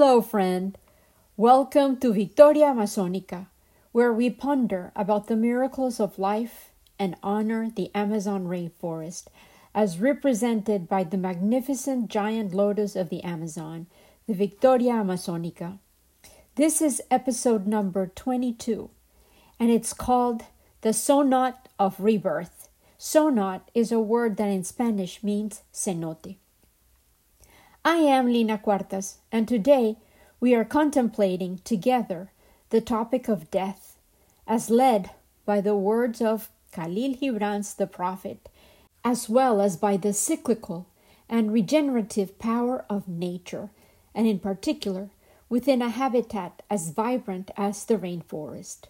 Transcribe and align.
Hello, 0.00 0.22
friend. 0.22 0.78
Welcome 1.36 1.98
to 1.98 2.14
Victoria 2.14 2.72
Amazonica, 2.72 3.48
where 3.92 4.14
we 4.14 4.30
ponder 4.30 4.92
about 4.96 5.26
the 5.26 5.36
miracles 5.36 6.00
of 6.00 6.18
life 6.18 6.70
and 6.98 7.16
honor 7.22 7.68
the 7.68 7.90
Amazon 7.94 8.46
rainforest, 8.46 9.26
as 9.74 9.98
represented 9.98 10.88
by 10.88 11.04
the 11.04 11.18
magnificent 11.18 12.08
giant 12.08 12.54
lotus 12.54 12.96
of 12.96 13.10
the 13.10 13.22
Amazon, 13.22 13.88
the 14.26 14.32
Victoria 14.32 14.92
Amazonica. 14.92 15.78
This 16.54 16.80
is 16.80 17.02
episode 17.10 17.66
number 17.66 18.06
22, 18.06 18.88
and 19.58 19.70
it's 19.70 19.92
called 19.92 20.44
The 20.80 20.94
Sonot 20.94 21.56
of 21.78 22.00
Rebirth. 22.00 22.70
Sonot 22.98 23.60
is 23.74 23.92
a 23.92 24.00
word 24.00 24.38
that 24.38 24.48
in 24.48 24.64
Spanish 24.64 25.22
means 25.22 25.60
cenote. 25.74 26.39
I 27.82 27.96
am 27.96 28.26
Lina 28.26 28.58
Cuartas, 28.58 29.20
and 29.32 29.48
today 29.48 29.96
we 30.38 30.54
are 30.54 30.66
contemplating 30.66 31.62
together 31.64 32.30
the 32.68 32.82
topic 32.82 33.26
of 33.26 33.50
death, 33.50 33.96
as 34.46 34.68
led 34.68 35.08
by 35.46 35.62
the 35.62 35.74
words 35.74 36.20
of 36.20 36.50
Khalil 36.72 37.14
Gibran's 37.14 37.72
the 37.72 37.86
prophet, 37.86 38.50
as 39.02 39.30
well 39.30 39.62
as 39.62 39.78
by 39.78 39.96
the 39.96 40.12
cyclical 40.12 40.88
and 41.26 41.54
regenerative 41.54 42.38
power 42.38 42.84
of 42.90 43.08
nature, 43.08 43.70
and 44.14 44.26
in 44.26 44.40
particular 44.40 45.08
within 45.48 45.80
a 45.80 45.88
habitat 45.88 46.62
as 46.68 46.90
vibrant 46.90 47.50
as 47.56 47.86
the 47.86 47.96
rainforest. 47.96 48.88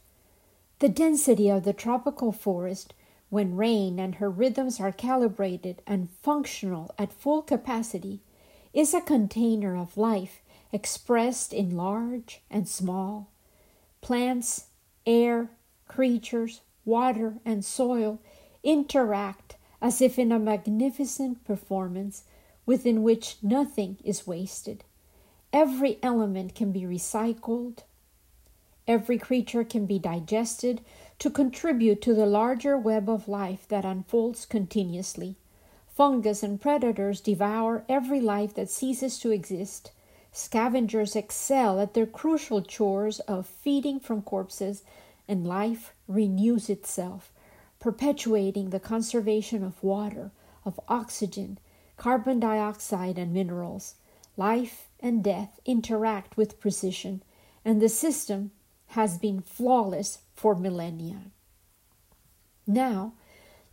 The 0.81 0.89
density 0.89 1.49
of 1.49 1.63
the 1.63 1.73
tropical 1.73 2.33
forest, 2.33 2.93
when 3.29 3.55
rain 3.55 4.01
and 4.01 4.17
her 4.17 4.29
rhythms 4.29 4.81
are 4.81 4.91
calibrated 4.91 5.81
and 5.87 6.11
functional 6.23 6.93
at 6.99 7.13
full 7.13 7.43
capacity, 7.43 8.21
is 8.73 8.95
a 8.95 9.01
container 9.01 9.77
of 9.77 9.97
life 9.97 10.41
expressed 10.73 11.53
in 11.53 11.77
large 11.77 12.41
and 12.51 12.69
small. 12.69 13.29
Plants, 14.01 14.67
air, 15.07 15.51
creatures, 15.89 16.61
water, 16.85 17.35
and 17.45 17.65
soil 17.65 18.21
interact 18.63 19.57
as 19.83 20.01
if 20.01 20.19
in 20.19 20.31
a 20.31 20.39
magnificent 20.39 21.45
performance 21.45 22.25
within 22.67 23.03
which 23.03 23.37
nothing 23.43 23.97
is 24.05 24.27
wasted. 24.27 24.85
Every 25.53 25.99
element 26.03 26.55
can 26.55 26.71
be 26.71 26.83
recycled, 26.83 27.79
every 28.87 29.19
creature 29.19 29.65
can 29.65 29.87
be 29.87 29.99
digested 29.99 30.81
to 31.19 31.31
contribute 31.31 32.01
to 32.03 32.15
the 32.15 32.27
larger 32.27 32.79
web 32.79 33.09
of 33.09 33.29
life 33.29 33.67
that 33.69 33.85
unfolds 33.85 34.47
continuously. 34.47 35.37
Fungus 36.01 36.43
and 36.43 36.59
predators 36.59 37.21
devour 37.21 37.85
every 37.87 38.23
life 38.23 38.55
that 38.55 38.71
ceases 38.71 39.19
to 39.19 39.33
exist. 39.33 39.93
Scavengers 40.33 41.15
excel 41.15 41.79
at 41.79 41.93
their 41.93 42.07
crucial 42.07 42.63
chores 42.63 43.21
of 43.29 43.45
feeding 43.45 44.01
from 44.01 44.23
corpses, 44.23 44.83
and 45.29 45.47
life 45.47 45.93
renews 46.09 46.71
itself, 46.71 47.31
perpetuating 47.81 48.71
the 48.71 48.81
conservation 48.81 49.63
of 49.63 49.85
water, 49.85 50.31
of 50.65 50.81
oxygen, 50.89 51.59
carbon 51.99 52.41
dioxide, 52.41 53.19
and 53.19 53.35
minerals. 53.35 53.97
Life 54.39 54.89
and 55.01 55.23
death 55.23 55.61
interact 55.67 56.35
with 56.35 56.61
precision, 56.61 57.23
and 57.63 57.83
the 57.83 57.91
system 57.91 58.53
has 58.97 59.19
been 59.19 59.43
flawless 59.43 60.21
for 60.35 60.55
millennia. 60.55 61.25
Now, 62.67 63.13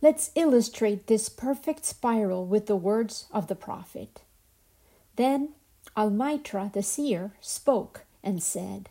Let's 0.00 0.30
illustrate 0.36 1.06
this 1.06 1.28
perfect 1.28 1.84
spiral 1.84 2.46
with 2.46 2.66
the 2.66 2.76
words 2.76 3.26
of 3.32 3.48
the 3.48 3.56
prophet. 3.56 4.20
Then 5.16 5.50
Almitra 5.96 6.72
the 6.72 6.84
seer 6.84 7.32
spoke 7.40 8.04
and 8.22 8.40
said, 8.40 8.90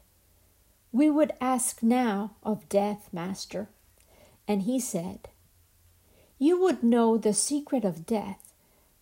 We 0.92 1.10
would 1.10 1.32
ask 1.40 1.82
now 1.82 2.32
of 2.44 2.68
death, 2.68 3.08
Master. 3.14 3.70
And 4.48 4.64
he 4.64 4.80
said, 4.80 5.30
You 6.38 6.60
would 6.62 6.84
know 6.84 7.18
the 7.18 7.34
secret 7.34 7.86
of 7.86 8.06
death, 8.06 8.54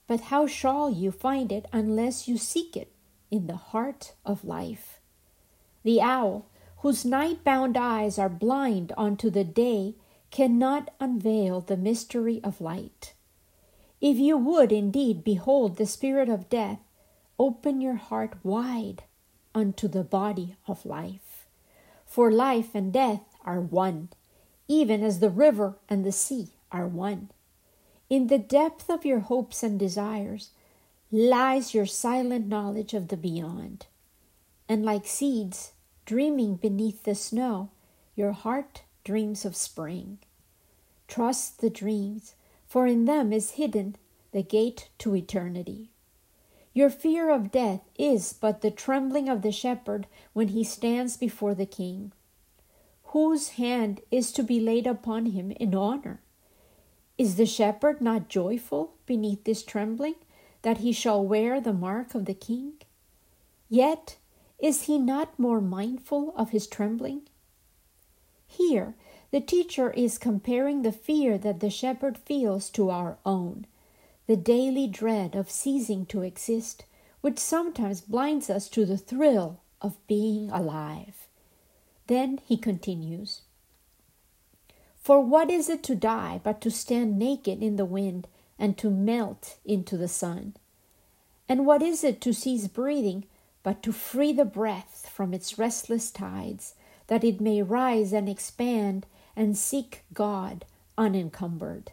but 0.05 0.21
how 0.21 0.45
shall 0.45 0.91
you 0.91 1.11
find 1.11 1.51
it 1.51 1.65
unless 1.73 2.27
you 2.27 2.38
seek 2.38 2.77
it 2.77 2.91
in 3.31 3.47
the 3.47 3.55
heart 3.55 4.13
of 4.23 4.45
life? 4.45 4.99
The 5.83 6.01
owl, 6.01 6.45
whose 6.77 7.03
night 7.03 7.44
bound 7.44 7.75
eyes 7.75 8.19
are 8.19 8.29
blind 8.29 8.94
unto 8.95 9.31
the 9.31 9.44
day, 9.44 9.95
cannot 10.35 10.94
unveil 11.00 11.62
the 11.62 11.78
mystery 11.78 12.41
of 12.44 12.59
light. 12.59 13.13
If 14.01 14.18
you 14.18 14.38
would 14.38 14.73
indeed 14.73 15.23
behold 15.23 15.78
the 15.78 15.85
spirit 15.85 16.28
of 16.28 16.50
death, 16.50 16.79
open 17.40 17.79
your 17.79 17.96
heart 17.96 18.34
wide 18.44 19.03
unto 19.53 19.88
the 19.88 20.03
body 20.03 20.57
of 20.68 20.85
life. 20.85 21.45
For 22.06 22.34
life 22.34 22.75
and 22.75 22.91
death 22.91 23.24
are 23.45 23.62
one, 23.62 24.09
even 24.68 25.01
as 25.03 25.19
the 25.22 25.29
river 25.29 25.78
and 25.88 26.03
the 26.03 26.12
sea 26.12 26.50
are 26.69 26.85
one. 26.85 27.29
In 28.09 28.28
the 28.28 28.38
depth 28.38 28.90
of 28.90 29.06
your 29.06 29.19
hopes 29.19 29.63
and 29.63 29.79
desires 29.79 30.50
lies 31.13 31.74
your 31.74 31.85
silent 31.85 32.45
knowledge 32.45 32.94
of 32.94 33.07
the 33.07 33.16
beyond. 33.16 33.85
And 34.68 34.84
like 34.84 35.07
seeds 35.07 35.72
dreaming 36.06 36.57
beneath 36.57 37.03
the 37.03 37.16
snow, 37.16 37.69
your 38.18 38.34
heart 38.34 38.81
dreams 39.05 39.45
of 39.45 39.55
spring. 39.55 40.17
Trust 41.07 41.61
the 41.61 41.69
dreams, 41.69 42.35
for 42.67 42.85
in 42.85 43.05
them 43.05 43.31
is 43.31 43.51
hidden 43.51 43.95
the 44.33 44.43
gate 44.43 44.89
to 44.97 45.16
eternity. 45.16 45.91
Your 46.73 46.89
fear 46.89 47.29
of 47.29 47.53
death 47.53 47.79
is 47.97 48.33
but 48.33 48.59
the 48.59 48.69
trembling 48.69 49.29
of 49.29 49.44
the 49.44 49.51
shepherd 49.53 50.07
when 50.33 50.49
he 50.49 50.65
stands 50.65 51.15
before 51.15 51.55
the 51.55 51.65
king. 51.65 52.11
Whose 53.15 53.51
hand 53.51 54.01
is 54.11 54.33
to 54.33 54.44
be 54.44 54.59
laid 54.59 54.85
upon 54.85 55.27
him 55.27 55.51
in 55.51 55.73
honor? 55.73 56.19
Is 57.17 57.38
the 57.38 57.45
shepherd 57.45 58.01
not 58.01 58.27
joyful 58.27 58.95
beneath 59.05 59.45
this 59.45 59.63
trembling 59.63 60.15
that 60.63 60.79
he 60.79 60.91
shall 60.91 61.23
wear 61.23 61.61
the 61.61 61.71
mark 61.71 62.13
of 62.13 62.25
the 62.25 62.33
king? 62.33 62.73
Yet 63.69 64.17
is 64.59 64.83
he 64.83 64.97
not 64.97 65.39
more 65.39 65.61
mindful 65.61 66.33
of 66.35 66.50
his 66.50 66.68
trembling? 66.68 67.21
Here 68.57 68.96
the 69.31 69.42
teacher 69.42 69.92
is 69.92 70.18
comparing 70.18 70.81
the 70.81 70.92
fear 70.92 71.38
that 71.38 71.60
the 71.60 71.69
shepherd 71.69 72.18
feels 72.18 72.69
to 72.69 72.90
our 72.90 73.18
own, 73.25 73.68
the 74.28 74.38
daily 74.38 74.88
dread 74.88 75.36
of 75.36 75.52
ceasing 75.52 76.06
to 76.07 76.22
exist, 76.22 76.86
which 77.22 77.38
sometimes 77.38 78.02
blinds 78.02 78.50
us 78.50 78.69
to 78.69 78.86
the 78.86 78.98
thrill 78.98 79.60
of 79.81 79.98
being 80.07 80.50
alive. 80.52 81.28
Then 82.07 82.40
he 82.46 82.56
continues 82.56 83.42
For 84.96 85.19
what 85.19 85.52
is 85.52 85.68
it 85.68 85.84
to 85.84 85.96
die 85.96 86.40
but 86.44 86.62
to 86.62 86.72
stand 86.72 87.19
naked 87.19 87.62
in 87.62 87.75
the 87.75 87.86
wind 87.86 88.28
and 88.57 88.78
to 88.78 88.90
melt 88.90 89.57
into 89.66 89.98
the 89.98 90.07
sun? 90.07 90.56
And 91.50 91.66
what 91.66 91.81
is 91.81 92.04
it 92.04 92.22
to 92.22 92.34
cease 92.34 92.68
breathing 92.68 93.25
but 93.63 93.84
to 93.84 93.92
free 93.92 94.31
the 94.31 94.46
breath 94.46 95.10
from 95.13 95.34
its 95.34 95.57
restless 95.57 96.10
tides, 96.10 96.75
that 97.07 97.24
it 97.24 97.40
may 97.42 97.62
rise 97.62 98.13
and 98.13 98.28
expand 98.28 99.06
and 99.36 99.57
seek 99.57 100.04
God 100.13 100.66
unencumbered. 100.98 101.92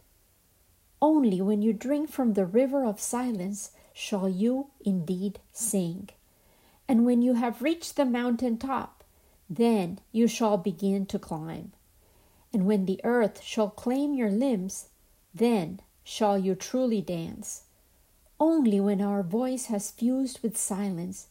Only 1.00 1.40
when 1.40 1.62
you 1.62 1.72
drink 1.72 2.10
from 2.10 2.34
the 2.34 2.46
river 2.46 2.84
of 2.84 3.00
silence 3.00 3.72
shall 3.92 4.28
you 4.28 4.68
indeed 4.84 5.40
sing. 5.52 6.08
And 6.88 7.04
when 7.04 7.22
you 7.22 7.34
have 7.34 7.62
reached 7.62 7.96
the 7.96 8.04
mountain 8.04 8.56
top, 8.56 9.02
then 9.50 9.98
you 10.12 10.26
shall 10.26 10.56
begin 10.56 11.06
to 11.06 11.18
climb. 11.18 11.72
And 12.52 12.66
when 12.66 12.86
the 12.86 13.00
earth 13.04 13.42
shall 13.42 13.70
claim 13.70 14.14
your 14.14 14.30
limbs, 14.30 14.88
then 15.34 15.80
shall 16.04 16.38
you 16.38 16.54
truly 16.54 17.00
dance. 17.00 17.64
Only 18.38 18.80
when 18.80 19.00
our 19.00 19.22
voice 19.22 19.66
has 19.66 19.90
fused 19.90 20.40
with 20.42 20.56
silence, 20.56 21.28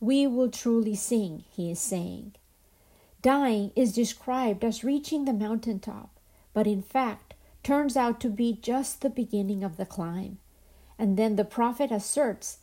we 0.00 0.26
will 0.26 0.50
truly 0.50 0.94
sing, 0.94 1.44
he 1.50 1.70
is 1.70 1.80
saying. 1.80 2.34
Dying 3.24 3.72
is 3.74 3.94
described 3.94 4.62
as 4.62 4.84
reaching 4.84 5.24
the 5.24 5.32
mountain 5.32 5.78
top, 5.78 6.20
but 6.52 6.66
in 6.66 6.82
fact 6.82 7.32
turns 7.62 7.96
out 7.96 8.20
to 8.20 8.28
be 8.28 8.58
just 8.60 9.00
the 9.00 9.08
beginning 9.08 9.64
of 9.64 9.78
the 9.78 9.86
climb. 9.86 10.36
And 10.98 11.16
then 11.16 11.36
the 11.36 11.44
prophet 11.46 11.90
asserts 11.90 12.58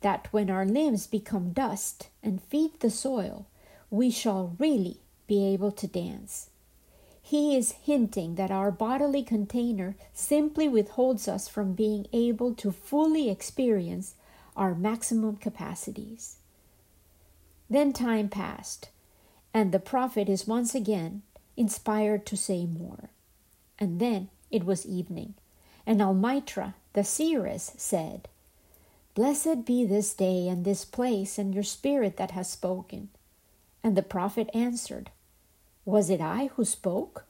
that 0.00 0.32
when 0.32 0.48
our 0.48 0.64
limbs 0.64 1.06
become 1.06 1.50
dust 1.50 2.08
and 2.22 2.42
feed 2.42 2.80
the 2.80 2.88
soil, 2.88 3.44
we 3.90 4.10
shall 4.10 4.56
really 4.58 5.00
be 5.26 5.44
able 5.52 5.70
to 5.72 5.86
dance. 5.86 6.48
He 7.20 7.54
is 7.54 7.72
hinting 7.72 8.36
that 8.36 8.50
our 8.50 8.70
bodily 8.70 9.22
container 9.22 9.96
simply 10.14 10.66
withholds 10.66 11.28
us 11.28 11.46
from 11.46 11.74
being 11.74 12.06
able 12.14 12.54
to 12.54 12.72
fully 12.72 13.28
experience 13.28 14.14
our 14.56 14.74
maximum 14.74 15.36
capacities. 15.36 16.36
Then 17.68 17.92
time 17.92 18.30
passed, 18.30 18.88
and 19.56 19.72
the 19.72 19.78
prophet 19.78 20.28
is 20.28 20.46
once 20.46 20.74
again 20.74 21.22
inspired 21.56 22.26
to 22.26 22.36
say 22.36 22.66
more. 22.66 23.08
And 23.78 23.98
then 23.98 24.28
it 24.50 24.66
was 24.66 24.84
evening, 24.84 25.32
and 25.86 25.98
Almitra, 26.02 26.74
the 26.92 27.02
seeress, 27.02 27.72
said, 27.78 28.28
Blessed 29.14 29.64
be 29.64 29.86
this 29.86 30.12
day 30.12 30.46
and 30.46 30.66
this 30.66 30.84
place 30.84 31.38
and 31.38 31.54
your 31.54 31.64
spirit 31.64 32.18
that 32.18 32.32
has 32.32 32.50
spoken. 32.50 33.08
And 33.82 33.96
the 33.96 34.02
prophet 34.02 34.50
answered, 34.52 35.10
Was 35.86 36.10
it 36.10 36.20
I 36.20 36.50
who 36.56 36.66
spoke? 36.66 37.24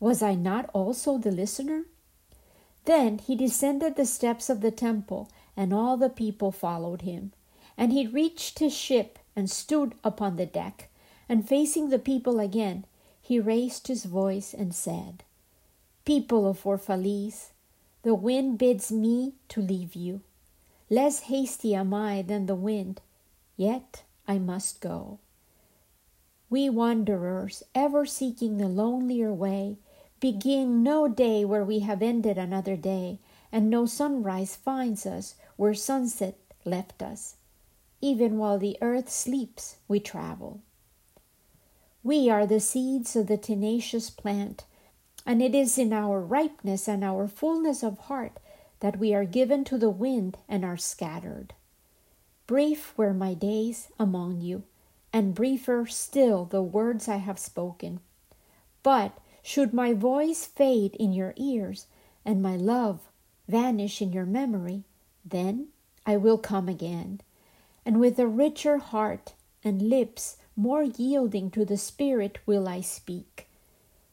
Was 0.00 0.22
I 0.22 0.34
not 0.34 0.70
also 0.72 1.18
the 1.18 1.30
listener? 1.30 1.82
Then 2.86 3.18
he 3.18 3.36
descended 3.36 3.96
the 3.96 4.06
steps 4.06 4.48
of 4.48 4.62
the 4.62 4.70
temple, 4.70 5.28
and 5.54 5.74
all 5.74 5.98
the 5.98 6.08
people 6.08 6.50
followed 6.50 7.02
him. 7.02 7.34
And 7.76 7.92
he 7.92 8.06
reached 8.06 8.58
his 8.60 8.74
ship 8.74 9.18
and 9.36 9.50
stood 9.50 9.94
upon 10.02 10.36
the 10.36 10.46
deck, 10.46 10.88
and 11.28 11.48
facing 11.48 11.88
the 11.90 11.98
people 11.98 12.40
again, 12.40 12.84
he 13.20 13.38
raised 13.38 13.86
his 13.86 14.04
voice 14.04 14.52
and 14.52 14.74
said, 14.74 15.22
People 16.04 16.48
of 16.48 16.64
Orphalese, 16.64 17.50
the 18.02 18.14
wind 18.14 18.58
bids 18.58 18.90
me 18.90 19.34
to 19.48 19.60
leave 19.60 19.94
you. 19.94 20.20
Less 20.90 21.20
hasty 21.20 21.74
am 21.74 21.94
I 21.94 22.22
than 22.22 22.46
the 22.46 22.56
wind, 22.56 23.00
yet 23.56 24.02
I 24.26 24.38
must 24.38 24.80
go. 24.80 25.18
We 26.50 26.68
wanderers, 26.68 27.62
ever 27.74 28.04
seeking 28.04 28.58
the 28.58 28.68
lonelier 28.68 29.32
way, 29.32 29.78
begin 30.20 30.82
no 30.82 31.08
day 31.08 31.44
where 31.44 31.64
we 31.64 31.78
have 31.78 32.02
ended 32.02 32.36
another 32.36 32.76
day, 32.76 33.20
and 33.50 33.70
no 33.70 33.86
sunrise 33.86 34.56
finds 34.56 35.06
us 35.06 35.34
where 35.56 35.74
sunset 35.74 36.36
left 36.64 37.02
us. 37.02 37.36
Even 38.00 38.36
while 38.36 38.58
the 38.58 38.76
earth 38.82 39.08
sleeps, 39.08 39.76
we 39.88 40.00
travel. 40.00 40.60
We 42.04 42.28
are 42.28 42.46
the 42.46 42.58
seeds 42.58 43.14
of 43.14 43.28
the 43.28 43.36
tenacious 43.36 44.10
plant, 44.10 44.64
and 45.24 45.40
it 45.40 45.54
is 45.54 45.78
in 45.78 45.92
our 45.92 46.20
ripeness 46.20 46.88
and 46.88 47.04
our 47.04 47.28
fullness 47.28 47.84
of 47.84 47.98
heart 47.98 48.40
that 48.80 48.98
we 48.98 49.14
are 49.14 49.24
given 49.24 49.62
to 49.64 49.78
the 49.78 49.90
wind 49.90 50.38
and 50.48 50.64
are 50.64 50.76
scattered. 50.76 51.54
Brief 52.48 52.92
were 52.98 53.14
my 53.14 53.34
days 53.34 53.88
among 54.00 54.40
you, 54.40 54.64
and 55.12 55.34
briefer 55.34 55.86
still 55.86 56.44
the 56.44 56.62
words 56.62 57.06
I 57.08 57.16
have 57.16 57.38
spoken. 57.38 58.00
But 58.82 59.16
should 59.42 59.72
my 59.72 59.92
voice 59.92 60.44
fade 60.44 60.96
in 60.96 61.12
your 61.12 61.34
ears, 61.36 61.86
and 62.24 62.42
my 62.42 62.56
love 62.56 63.08
vanish 63.46 64.02
in 64.02 64.12
your 64.12 64.26
memory, 64.26 64.82
then 65.24 65.68
I 66.04 66.16
will 66.16 66.38
come 66.38 66.68
again, 66.68 67.20
and 67.86 68.00
with 68.00 68.18
a 68.18 68.26
richer 68.26 68.78
heart 68.78 69.34
and 69.62 69.82
lips 69.82 70.36
more 70.56 70.82
yielding 70.82 71.50
to 71.50 71.64
the 71.64 71.76
Spirit 71.76 72.38
will 72.46 72.68
I 72.68 72.80
speak. 72.80 73.48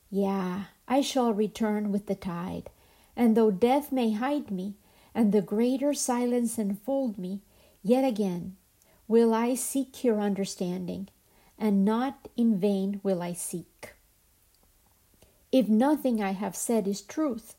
Yeah, 0.10 0.66
I 0.88 1.02
shall 1.02 1.34
return 1.34 1.92
with 1.92 2.08
the 2.08 2.16
tide 2.16 2.70
and 3.20 3.36
though 3.36 3.52
death 3.52 3.92
may 3.92 4.14
hide 4.14 4.50
me, 4.50 4.76
and 5.14 5.34
the 5.34 5.42
greater 5.42 5.94
silence 5.94 6.58
enfold 6.58 7.18
me, 7.18 7.42
yet 7.84 8.06
again 8.06 8.56
will 9.10 9.34
I 9.34 9.56
seek 9.56 10.06
your 10.06 10.22
understanding, 10.22 11.10
and 11.58 11.84
not 11.84 12.30
in 12.38 12.58
vain 12.58 13.02
will 13.04 13.22
I 13.22 13.34
seek. 13.34 13.94
If 15.52 15.68
nothing 15.68 16.24
I 16.24 16.32
have 16.32 16.56
said 16.56 16.88
is 16.88 17.02
truth, 17.02 17.56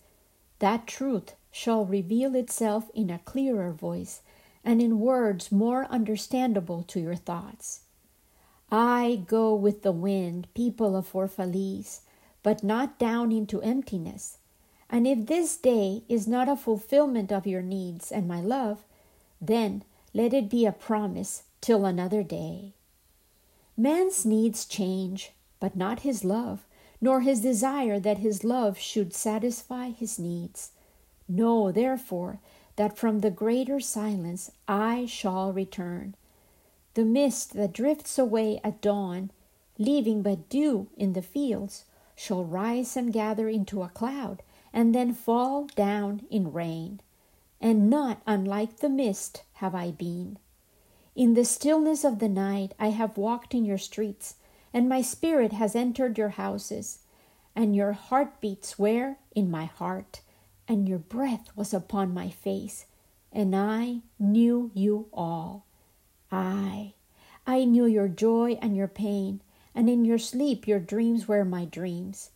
that 0.60 0.86
truth 0.86 1.34
shall 1.52 1.84
reveal 1.84 2.34
itself 2.34 2.88
in 2.94 3.10
a 3.10 3.18
clearer 3.18 3.70
voice 3.70 4.22
and 4.64 4.80
in 4.80 4.98
words 4.98 5.52
more 5.52 5.84
understandable 5.90 6.82
to 6.84 7.00
your 7.00 7.16
thoughts. 7.16 7.80
I 8.70 9.22
go 9.26 9.54
with 9.54 9.82
the 9.82 9.92
wind, 9.92 10.46
people 10.54 10.96
of 10.96 11.12
Orphalese, 11.12 12.00
but 12.42 12.62
not 12.62 12.98
down 12.98 13.32
into 13.32 13.60
emptiness, 13.62 14.38
and 14.88 15.06
if 15.06 15.26
this 15.26 15.56
day 15.56 16.02
is 16.08 16.26
not 16.26 16.48
a 16.48 16.56
fulfillment 16.56 17.30
of 17.30 17.46
your 17.46 17.62
needs 17.62 18.10
and 18.10 18.26
my 18.26 18.40
love, 18.40 18.84
then 19.40 19.84
let 20.12 20.32
it 20.34 20.50
be 20.50 20.66
a 20.66 20.72
promise 20.72 21.44
till 21.60 21.84
another 21.84 22.22
day. 22.22 22.72
Man's 23.76 24.26
needs 24.26 24.64
change, 24.64 25.32
but 25.60 25.76
not 25.76 26.00
his 26.00 26.24
love, 26.24 26.66
nor 27.00 27.20
his 27.20 27.40
desire 27.40 28.00
that 28.00 28.18
his 28.18 28.44
love 28.44 28.78
should 28.78 29.14
satisfy 29.14 29.90
his 29.90 30.18
needs. 30.18 30.72
Know, 31.28 31.70
therefore, 31.70 32.40
that 32.76 32.98
from 32.98 33.20
the 33.20 33.30
greater 33.30 33.78
silence 33.78 34.50
I 34.66 35.06
shall 35.06 35.52
return. 35.52 36.14
The 36.94 37.04
mist 37.04 37.52
that 37.54 37.72
drifts 37.72 38.18
away 38.18 38.60
at 38.64 38.80
dawn, 38.80 39.30
leaving 39.78 40.22
but 40.22 40.48
dew 40.48 40.88
in 40.96 41.12
the 41.12 41.22
fields, 41.22 41.84
shall 42.16 42.44
rise 42.44 42.96
and 42.96 43.12
gather 43.12 43.48
into 43.48 43.82
a 43.82 43.88
cloud 43.88 44.42
and 44.72 44.94
then 44.94 45.14
fall 45.14 45.66
down 45.74 46.26
in 46.30 46.52
rain. 46.52 47.00
And 47.60 47.88
not 47.90 48.22
unlike 48.26 48.78
the 48.78 48.88
mist 48.88 49.42
have 49.54 49.74
I 49.74 49.90
been. 49.90 50.38
In 51.14 51.34
the 51.34 51.44
stillness 51.44 52.04
of 52.04 52.18
the 52.18 52.28
night 52.28 52.74
I 52.78 52.88
have 52.90 53.16
walked 53.18 53.54
in 53.54 53.64
your 53.64 53.78
streets, 53.78 54.36
and 54.72 54.88
my 54.88 55.02
spirit 55.02 55.52
has 55.52 55.74
entered 55.74 56.16
your 56.16 56.30
houses, 56.30 57.00
and 57.54 57.74
your 57.74 57.92
heartbeats 57.92 58.78
were 58.78 59.16
in 59.34 59.50
my 59.50 59.64
heart, 59.64 60.20
and 60.68 60.88
your 60.88 60.98
breath 60.98 61.48
was 61.56 61.74
upon 61.74 62.14
my 62.14 62.30
face, 62.30 62.86
and 63.32 63.54
I 63.54 64.02
knew 64.18 64.70
you 64.74 65.08
all. 65.12 65.66
I, 66.32 66.94
I 67.46 67.64
knew 67.64 67.86
your 67.86 68.08
joy 68.08 68.58
and 68.62 68.76
your 68.76 68.88
pain, 68.88 69.40
and 69.74 69.88
in 69.88 70.04
your 70.04 70.18
sleep 70.18 70.68
your 70.68 70.80
dreams 70.80 71.26
were 71.26 71.44
my 71.44 71.64
dreams. 71.64 72.30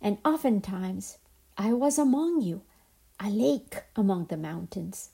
And 0.00 0.18
oftentimes 0.24 1.18
I 1.56 1.72
was 1.72 1.98
among 1.98 2.42
you, 2.42 2.62
a 3.20 3.30
lake 3.30 3.82
among 3.94 4.26
the 4.26 4.36
mountains. 4.36 5.10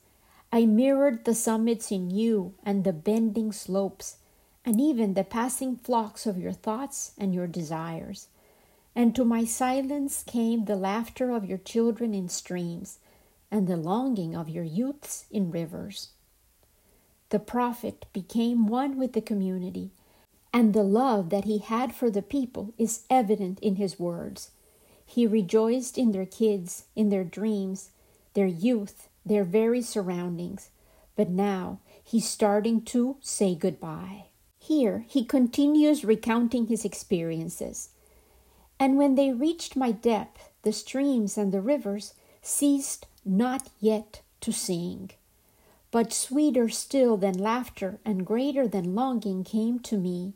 I 0.50 0.66
mirrored 0.66 1.24
the 1.24 1.34
summits 1.34 1.90
in 1.90 2.10
you 2.10 2.54
and 2.64 2.84
the 2.84 2.92
bending 2.92 3.52
slopes, 3.52 4.16
and 4.64 4.80
even 4.80 5.14
the 5.14 5.24
passing 5.24 5.76
flocks 5.76 6.26
of 6.26 6.38
your 6.38 6.52
thoughts 6.52 7.12
and 7.18 7.34
your 7.34 7.46
desires. 7.46 8.28
And 8.94 9.14
to 9.16 9.24
my 9.24 9.44
silence 9.44 10.22
came 10.22 10.64
the 10.64 10.76
laughter 10.76 11.30
of 11.30 11.44
your 11.44 11.58
children 11.58 12.12
in 12.14 12.28
streams, 12.28 12.98
and 13.50 13.66
the 13.66 13.76
longing 13.76 14.36
of 14.36 14.48
your 14.48 14.64
youths 14.64 15.26
in 15.30 15.50
rivers. 15.50 16.10
The 17.32 17.38
prophet 17.38 18.04
became 18.12 18.66
one 18.66 18.98
with 18.98 19.14
the 19.14 19.22
community, 19.22 19.90
and 20.52 20.74
the 20.74 20.82
love 20.82 21.30
that 21.30 21.44
he 21.44 21.60
had 21.60 21.94
for 21.94 22.10
the 22.10 22.20
people 22.20 22.74
is 22.76 23.04
evident 23.08 23.58
in 23.60 23.76
his 23.76 23.98
words. 23.98 24.50
He 25.06 25.26
rejoiced 25.26 25.96
in 25.96 26.12
their 26.12 26.26
kids, 26.26 26.84
in 26.94 27.08
their 27.08 27.24
dreams, 27.24 27.88
their 28.34 28.46
youth, 28.46 29.08
their 29.24 29.44
very 29.44 29.80
surroundings. 29.80 30.68
But 31.16 31.30
now 31.30 31.78
he's 32.04 32.28
starting 32.28 32.82
to 32.92 33.16
say 33.22 33.54
goodbye. 33.54 34.26
Here 34.58 35.06
he 35.08 35.24
continues 35.24 36.04
recounting 36.04 36.66
his 36.66 36.84
experiences. 36.84 37.88
And 38.78 38.98
when 38.98 39.14
they 39.14 39.32
reached 39.32 39.74
my 39.74 39.90
depth, 39.90 40.50
the 40.64 40.72
streams 40.74 41.38
and 41.38 41.50
the 41.50 41.62
rivers 41.62 42.12
ceased 42.42 43.06
not 43.24 43.70
yet 43.80 44.20
to 44.42 44.52
sing. 44.52 45.12
But 45.92 46.12
sweeter 46.12 46.68
still 46.68 47.16
than 47.16 47.38
laughter 47.38 48.00
and 48.04 48.26
greater 48.26 48.66
than 48.66 48.96
longing 48.96 49.44
came 49.44 49.78
to 49.80 49.96
me. 49.96 50.34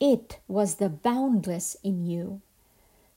It 0.00 0.38
was 0.48 0.76
the 0.76 0.88
boundless 0.88 1.76
in 1.84 2.06
you 2.06 2.40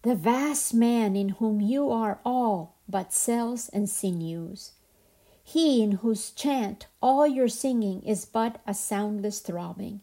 the 0.04 0.16
vast 0.16 0.74
man 0.74 1.16
in 1.16 1.30
whom 1.30 1.62
you 1.62 1.92
are 1.92 2.20
all 2.26 2.76
but 2.90 3.14
cells 3.14 3.70
and 3.70 3.88
sinews, 3.88 4.72
he 5.44 5.82
in 5.84 5.92
whose 5.94 6.32
chant 6.32 6.88
all 7.02 7.28
your 7.28 7.48
singing 7.48 8.02
is 8.02 8.26
but 8.26 8.60
a 8.66 8.74
soundless 8.74 9.40
throbbing. 9.40 10.02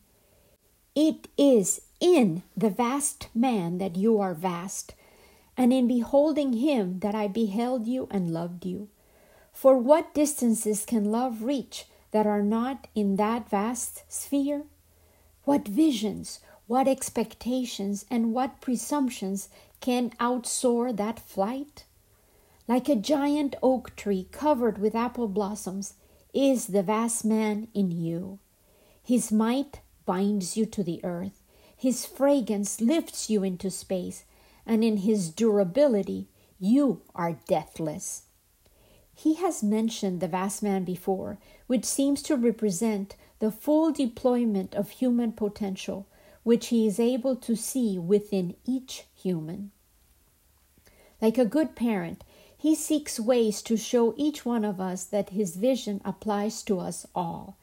It 0.95 1.29
is 1.37 1.81
in 2.01 2.45
the 2.57 2.71
vast 2.71 3.29
man 3.35 3.79
that 3.79 3.97
you 3.97 4.21
are 4.21 4.35
vast, 4.35 4.95
and 5.57 5.73
in 5.73 5.89
beholding 5.89 6.53
him 6.55 7.01
that 7.01 7.15
I 7.15 7.27
beheld 7.27 7.89
you 7.89 8.07
and 8.11 8.33
loved 8.33 8.65
you. 8.65 8.89
For 9.59 9.77
what 9.77 10.15
distances 10.15 10.87
can 10.87 11.11
love 11.11 11.43
reach 11.43 11.87
that 12.13 12.29
are 12.29 12.45
not 12.45 12.87
in 12.95 13.17
that 13.17 13.51
vast 13.51 14.05
sphere? 14.07 14.63
What 15.43 15.67
visions, 15.67 16.39
what 16.69 16.87
expectations, 16.87 18.05
and 18.09 18.33
what 18.33 18.61
presumptions 18.61 19.49
can 19.81 20.11
outsoar 20.21 20.97
that 20.97 21.19
flight? 21.19 21.87
Like 22.69 22.89
a 22.89 22.95
giant 22.95 23.57
oak 23.61 23.97
tree 23.97 24.29
covered 24.31 24.79
with 24.79 24.95
apple 24.95 25.27
blossoms 25.27 25.95
is 26.33 26.69
the 26.69 26.85
vast 26.85 27.25
man 27.25 27.67
in 27.75 27.91
you. 27.91 28.39
His 29.03 29.33
might 29.33 29.81
binds 30.07 30.57
you 30.57 30.67
to 30.67 30.85
the 30.85 31.05
earth, 31.05 31.43
his 31.77 32.07
fragrance 32.07 32.81
lifts 32.81 33.29
you 33.29 33.43
into 33.43 33.73
space, 33.73 34.25
and 34.65 34.85
in 34.85 34.99
his 34.99 35.31
durability 35.31 36.29
you 36.61 37.03
are 37.13 37.41
deathless. 37.49 38.23
He 39.21 39.35
has 39.35 39.65
mentioned 39.65 40.21
the 40.21 40.29
vast 40.29 40.63
man 40.63 40.85
before, 40.85 41.39
which 41.67 41.85
seems 41.85 42.23
to 42.23 42.37
represent 42.37 43.17
the 43.41 43.51
full 43.51 43.91
deployment 43.91 44.77
of 44.77 44.91
human 44.91 45.33
potential, 45.33 46.07
which 46.45 46.69
he 46.69 46.87
is 46.87 47.01
able 47.01 47.35
to 47.35 47.57
see 47.57 47.99
within 47.99 48.55
each 48.65 49.07
human. 49.17 49.73
Like 51.21 51.37
a 51.37 51.45
good 51.45 51.75
parent, 51.75 52.23
He 52.59 52.75
seeks 52.75 53.21
ways 53.21 53.63
to 53.63 53.77
show 53.77 54.15
each 54.17 54.45
one 54.45 54.65
of 54.65 54.81
us 54.81 55.05
that 55.05 55.31
his 55.31 55.55
vision 55.57 56.01
applies 56.05 56.63
to 56.65 56.81
us 56.81 57.07
all. 57.15 57.57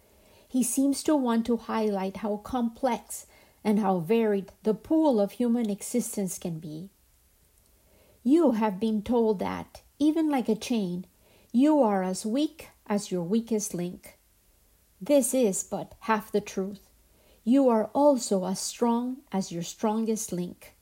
He 0.47 0.63
seems 0.63 1.03
to 1.03 1.15
want 1.17 1.45
to 1.47 1.57
highlight 1.57 2.17
how 2.17 2.37
complex 2.37 3.27
and 3.63 3.79
how 3.79 3.99
varied 3.99 4.53
the 4.63 4.73
pool 4.73 5.19
of 5.19 5.33
human 5.33 5.69
existence 5.69 6.37
can 6.37 6.59
be. 6.59 6.89
You 8.23 8.51
have 8.51 8.79
been 8.79 9.01
told 9.01 9.39
that, 9.39 9.81
even 9.99 10.29
like 10.29 10.47
a 10.47 10.55
chain, 10.55 11.05
you 11.55 11.81
are 11.81 12.03
as 12.03 12.25
weak 12.25 12.67
as 12.85 13.13
your 13.13 13.23
weakest 13.23 13.73
link. 13.73 14.17
This 14.99 15.33
is 15.33 15.63
but 15.63 15.95
half 16.01 16.29
the 16.29 16.41
truth. 16.41 16.89
You 17.45 17.69
are 17.69 17.85
also 17.93 18.43
as 18.43 18.59
strong 18.59 19.19
as 19.31 19.53
your 19.53 19.63
strongest 19.63 20.33
link. 20.33 20.75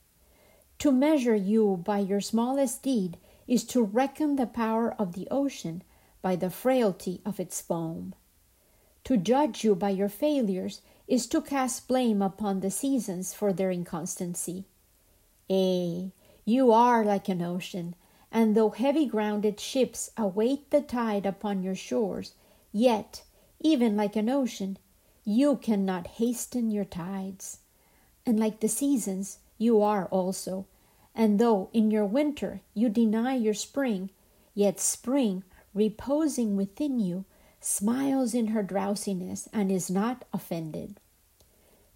To 0.79 0.91
measure 0.91 1.35
you 1.35 1.79
by 1.85 1.99
your 1.99 2.21
smallest 2.21 2.81
deed 2.81 3.17
is 3.47 3.63
to 3.65 3.83
reckon 3.83 4.35
the 4.35 4.47
power 4.47 4.95
of 4.97 5.13
the 5.13 5.27
ocean 5.29 5.83
by 6.23 6.35
the 6.35 6.49
frailty 6.49 7.21
of 7.23 7.39
its 7.39 7.61
foam. 7.61 8.15
To 9.03 9.15
judge 9.15 9.63
you 9.63 9.75
by 9.75 9.91
your 9.91 10.09
failures 10.09 10.81
is 11.07 11.27
to 11.27 11.41
cast 11.43 11.87
blame 11.87 12.19
upon 12.19 12.61
the 12.61 12.71
seasons 12.71 13.31
for 13.31 13.53
their 13.53 13.69
inconstancy. 13.69 14.65
Eh, 15.51 16.05
you 16.45 16.71
are 16.71 17.05
like 17.05 17.29
an 17.29 17.43
ocean, 17.43 17.93
and 18.33 18.57
though 18.57 18.71
heavy 18.71 19.05
grounded 19.05 19.59
ships 19.59 20.09
await 20.17 20.71
the 20.71 20.81
tide 20.81 21.23
upon 21.23 21.61
your 21.61 21.75
shores, 21.75 22.33
yet, 22.71 23.21
even 23.59 23.95
like 23.95 24.15
an 24.15 24.27
ocean, 24.27 24.75
you 25.23 25.55
cannot 25.55 26.07
hasten 26.07 26.71
your 26.71 26.83
tides. 26.83 27.59
And 28.25 28.39
like 28.39 28.59
the 28.59 28.67
seasons, 28.67 29.37
you 29.59 29.83
are 29.83 30.07
also. 30.07 30.65
And 31.13 31.37
though 31.37 31.69
in 31.73 31.91
your 31.91 32.05
winter 32.05 32.61
you 32.73 32.89
deny 32.89 33.35
your 33.35 33.53
spring, 33.53 34.09
yet 34.55 34.79
spring, 34.79 35.43
reposing 35.75 36.57
within 36.57 36.99
you, 36.99 37.25
smiles 37.59 38.33
in 38.33 38.47
her 38.47 38.63
drowsiness 38.63 39.47
and 39.53 39.71
is 39.71 39.91
not 39.91 40.25
offended. 40.33 40.99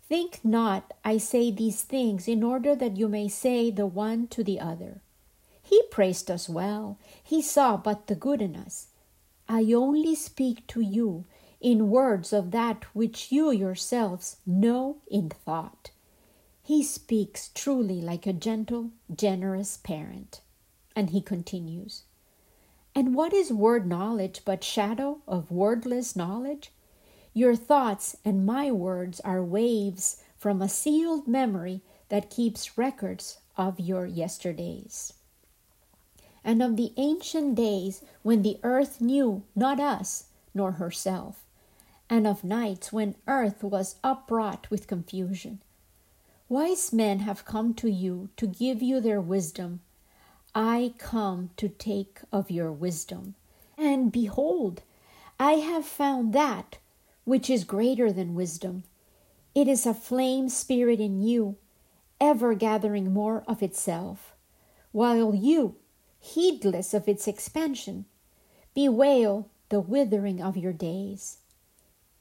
Think 0.07 0.39
not 0.43 0.93
I 1.03 1.17
say 1.17 1.49
these 1.49 1.81
things 1.81 2.27
in 2.27 2.43
order 2.43 2.75
that 2.75 2.95
you 2.95 3.09
may 3.09 3.27
say 3.27 3.71
the 3.71 3.87
one 3.87 4.27
to 4.27 4.43
the 4.43 4.59
other. 4.59 5.01
Praised 5.97 6.29
us 6.29 6.47
well, 6.47 6.99
he 7.23 7.41
saw 7.41 7.75
but 7.75 8.05
the 8.05 8.13
good 8.13 8.39
in 8.39 8.55
us. 8.55 8.89
I 9.49 9.73
only 9.73 10.13
speak 10.13 10.67
to 10.67 10.79
you 10.79 11.25
in 11.59 11.89
words 11.89 12.31
of 12.31 12.51
that 12.51 12.83
which 12.93 13.31
you 13.31 13.49
yourselves 13.49 14.37
know 14.45 14.97
in 15.09 15.29
thought. 15.29 15.89
He 16.61 16.83
speaks 16.83 17.49
truly 17.49 17.99
like 17.99 18.27
a 18.27 18.31
gentle, 18.31 18.91
generous 19.11 19.77
parent. 19.77 20.41
And 20.95 21.09
he 21.09 21.19
continues 21.19 22.03
And 22.93 23.15
what 23.15 23.33
is 23.33 23.51
word 23.51 23.87
knowledge 23.87 24.41
but 24.45 24.63
shadow 24.63 25.21
of 25.27 25.49
wordless 25.49 26.15
knowledge? 26.15 26.71
Your 27.33 27.55
thoughts 27.55 28.15
and 28.23 28.45
my 28.45 28.71
words 28.71 29.19
are 29.21 29.43
waves 29.43 30.21
from 30.37 30.61
a 30.61 30.69
sealed 30.69 31.27
memory 31.27 31.81
that 32.09 32.29
keeps 32.29 32.77
records 32.77 33.39
of 33.57 33.79
your 33.79 34.05
yesterdays. 34.05 35.13
And 36.47 36.63
of 36.63 36.77
the 36.77 36.93
ancient 36.95 37.55
days 37.55 38.05
when 38.23 38.41
the 38.41 38.57
earth 38.63 39.01
knew 39.01 39.43
not 39.53 39.81
us 39.81 40.29
nor 40.53 40.71
herself, 40.71 41.43
and 42.09 42.25
of 42.25 42.45
nights 42.45 42.93
when 42.93 43.15
earth 43.27 43.63
was 43.63 43.97
upwrought 44.01 44.69
with 44.69 44.87
confusion. 44.87 45.61
Wise 46.47 46.93
men 46.93 47.19
have 47.19 47.43
come 47.43 47.73
to 47.73 47.91
you 47.91 48.29
to 48.37 48.47
give 48.47 48.81
you 48.81 49.01
their 49.01 49.19
wisdom. 49.19 49.81
I 50.55 50.93
come 50.97 51.49
to 51.57 51.67
take 51.67 52.21
of 52.31 52.49
your 52.49 52.71
wisdom. 52.71 53.35
And 53.77 54.09
behold, 54.09 54.83
I 55.37 55.55
have 55.55 55.85
found 55.85 56.31
that 56.31 56.77
which 57.25 57.49
is 57.49 57.65
greater 57.65 58.09
than 58.09 58.35
wisdom. 58.35 58.83
It 59.53 59.67
is 59.67 59.85
a 59.85 59.93
flame 59.93 60.47
spirit 60.47 61.01
in 61.01 61.21
you, 61.21 61.57
ever 62.21 62.53
gathering 62.53 63.11
more 63.11 63.43
of 63.49 63.61
itself, 63.61 64.33
while 64.93 65.35
you, 65.35 65.75
heedless 66.33 66.93
of 66.93 67.07
its 67.07 67.27
expansion, 67.27 68.05
bewail 68.73 69.49
the 69.69 69.79
withering 69.79 70.41
of 70.41 70.57
your 70.57 70.73
days. 70.73 71.37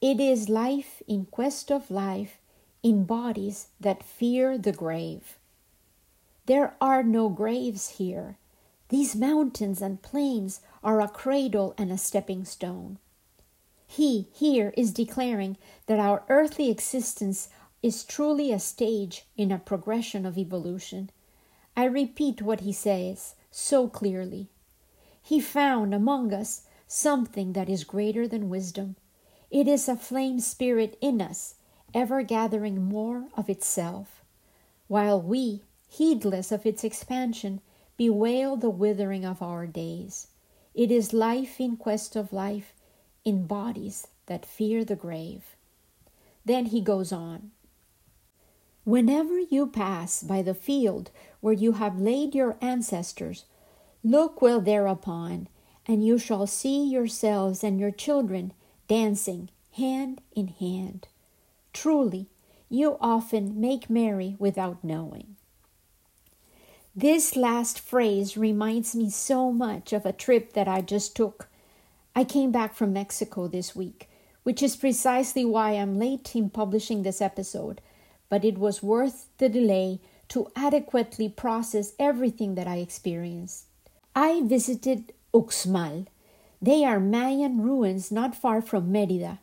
It 0.01 0.19
is 0.19 0.49
life 0.49 1.01
in 1.07 1.25
quest 1.25 1.71
of 1.71 1.89
life 1.89 2.39
in 2.83 3.03
bodies 3.03 3.67
that 3.79 4.03
fear 4.03 4.57
the 4.57 4.71
grave. 4.71 5.37
There 6.45 6.75
are 6.79 7.03
no 7.03 7.29
graves 7.29 7.97
here. 7.97 8.37
These 8.89 9.15
mountains 9.15 9.81
and 9.81 10.01
plains 10.01 10.61
are 10.83 11.01
a 11.01 11.09
cradle 11.09 11.73
and 11.77 11.91
a 11.91 11.97
stepping 11.97 12.45
stone. 12.45 12.99
He 13.87 14.27
here 14.33 14.73
is 14.77 14.91
declaring 14.91 15.57
that 15.87 15.99
our 15.99 16.23
earthly 16.29 16.69
existence 16.69 17.49
is 17.81 18.03
truly 18.03 18.51
a 18.51 18.59
stage 18.59 19.25
in 19.35 19.51
a 19.51 19.59
progression 19.59 20.25
of 20.25 20.37
evolution. 20.37 21.09
I 21.75 21.85
repeat 21.85 22.41
what 22.41 22.61
he 22.61 22.73
says 22.73 23.35
so 23.57 23.87
clearly. 23.87 24.47
He 25.19 25.41
found 25.41 25.93
among 25.93 26.31
us 26.31 26.61
something 26.87 27.53
that 27.53 27.67
is 27.67 27.83
greater 27.83 28.27
than 28.27 28.49
wisdom. 28.49 28.95
It 29.49 29.67
is 29.67 29.89
a 29.89 29.95
flame 29.95 30.39
spirit 30.39 30.95
in 31.01 31.21
us, 31.21 31.55
ever 31.91 32.21
gathering 32.21 32.83
more 32.83 33.25
of 33.35 33.49
itself, 33.49 34.23
while 34.87 35.19
we, 35.19 35.63
heedless 35.89 36.51
of 36.51 36.65
its 36.67 36.83
expansion, 36.83 37.61
bewail 37.97 38.57
the 38.57 38.69
withering 38.69 39.25
of 39.25 39.41
our 39.41 39.65
days. 39.65 40.27
It 40.75 40.91
is 40.91 41.11
life 41.11 41.59
in 41.59 41.77
quest 41.77 42.15
of 42.15 42.31
life 42.31 42.73
in 43.25 43.47
bodies 43.47 44.07
that 44.27 44.45
fear 44.45 44.85
the 44.85 44.95
grave. 44.95 45.55
Then 46.45 46.67
he 46.67 46.79
goes 46.79 47.11
on. 47.11 47.51
Whenever 48.87 49.37
you 49.37 49.67
pass 49.67 50.23
by 50.23 50.41
the 50.41 50.53
field 50.53 51.11
where 51.41 51.51
you 51.51 51.73
have 51.73 51.99
laid 51.99 52.33
your 52.33 52.55
ancestors, 52.61 53.43
look 54.01 54.41
well 54.41 54.61
thereupon, 54.61 55.49
and 55.85 56.05
you 56.05 56.17
shall 56.17 56.47
see 56.47 56.85
yourselves 56.85 57.65
and 57.65 57.81
your 57.81 57.91
children 57.91 58.53
dancing 58.87 59.49
hand 59.73 60.21
in 60.37 60.47
hand. 60.47 61.05
Truly, 61.73 62.27
you 62.69 62.95
often 63.01 63.59
make 63.59 63.89
merry 63.89 64.37
without 64.39 64.81
knowing. 64.81 65.35
This 66.95 67.35
last 67.35 67.81
phrase 67.81 68.37
reminds 68.37 68.95
me 68.95 69.09
so 69.09 69.51
much 69.51 69.91
of 69.91 70.05
a 70.05 70.13
trip 70.13 70.53
that 70.53 70.69
I 70.69 70.79
just 70.79 71.13
took. 71.13 71.49
I 72.15 72.23
came 72.23 72.53
back 72.53 72.73
from 72.73 72.93
Mexico 72.93 73.49
this 73.49 73.75
week, 73.75 74.07
which 74.43 74.63
is 74.63 74.77
precisely 74.77 75.43
why 75.43 75.71
I'm 75.71 75.99
late 75.99 76.33
in 76.37 76.49
publishing 76.49 77.03
this 77.03 77.19
episode, 77.19 77.81
but 78.29 78.43
it 78.45 78.57
was 78.57 78.83
worth 78.83 79.27
the 79.37 79.49
delay 79.49 79.99
to 80.29 80.51
adequately 80.55 81.29
process 81.29 81.93
everything 81.99 82.55
that 82.55 82.67
I 82.67 82.77
experienced. 82.77 83.65
I 84.15 84.41
visited 84.43 85.13
Uxmal, 85.33 86.07
they 86.61 86.83
are 86.83 86.99
Mayan 86.99 87.61
ruins 87.61 88.11
not 88.11 88.35
far 88.35 88.61
from 88.61 88.91
Merida, 88.91 89.39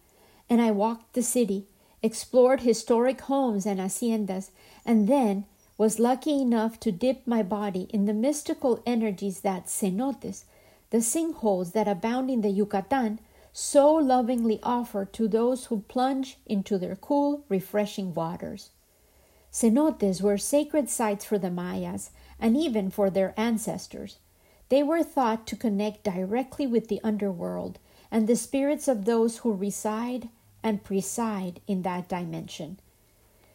and 0.51 0.61
I 0.61 0.73
walked 0.73 1.13
the 1.13 1.23
city, 1.23 1.67
explored 2.03 2.63
historic 2.63 3.21
homes 3.23 3.67
and 3.67 3.79
haciendas, 3.79 4.51
and 4.85 5.07
then 5.09 5.45
was 5.79 5.99
lucky 5.99 6.41
enough 6.41 6.79
to 6.81 6.93
dip 6.93 7.27
my 7.27 7.43
body 7.43 7.89
in 7.91 8.07
the 8.07 8.13
mystical 8.13 8.83
energies 8.85 9.41
that 9.41 9.67
cenotes, 9.67 10.45
the 10.91 10.99
sinkholes 10.99 11.73
that 11.73 11.89
abound 11.89 12.31
in 12.31 12.41
the 12.41 12.51
Yucatan, 12.51 13.21
so 13.57 13.95
lovingly 13.95 14.59
offered 14.65 15.13
to 15.13 15.29
those 15.29 15.67
who 15.67 15.85
plunge 15.87 16.39
into 16.45 16.77
their 16.77 16.97
cool, 16.97 17.45
refreshing 17.49 18.13
waters. 18.13 18.71
Cenotes 19.53 20.21
were 20.21 20.37
sacred 20.37 20.91
sites 20.91 21.25
for 21.25 21.39
the 21.39 21.53
Mayas 21.53 22.11
and 22.41 22.57
even 22.57 22.91
for 22.91 23.11
their 23.11 23.33
ancestors. 23.37 24.19
They 24.71 24.83
were 24.83 25.05
thought 25.05 25.47
to 25.47 25.57
connect 25.57 26.03
directly 26.03 26.67
with 26.67 26.89
the 26.89 27.01
underworld 27.05 27.79
and 28.11 28.27
the 28.27 28.35
spirits 28.35 28.89
of 28.89 29.05
those 29.05 29.39
who 29.39 29.53
reside 29.53 30.29
and 30.65 30.83
preside 30.83 31.61
in 31.69 31.83
that 31.83 32.09
dimension. 32.09 32.81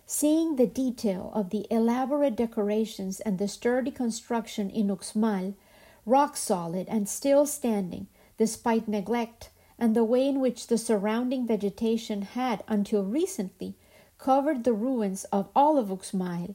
Seeing 0.05 0.55
the 0.55 0.65
detail 0.65 1.29
of 1.35 1.49
the 1.49 1.67
elaborate 1.69 2.37
decorations 2.37 3.19
and 3.19 3.37
the 3.37 3.49
sturdy 3.49 3.91
construction 3.91 4.69
in 4.69 4.87
Uxmal, 4.87 5.55
rock 6.05 6.37
solid 6.37 6.87
and 6.87 7.09
still 7.09 7.45
standing 7.45 8.07
despite 8.37 8.87
neglect, 8.87 9.49
and 9.79 9.95
the 9.95 10.03
way 10.03 10.27
in 10.27 10.39
which 10.39 10.67
the 10.67 10.77
surrounding 10.77 11.47
vegetation 11.47 12.21
had 12.21 12.63
until 12.67 13.03
recently 13.03 13.75
covered 14.17 14.63
the 14.63 14.73
ruins 14.73 15.23
of 15.31 15.47
all 15.55 15.77
of 15.77 15.87
Uxmal, 15.87 16.53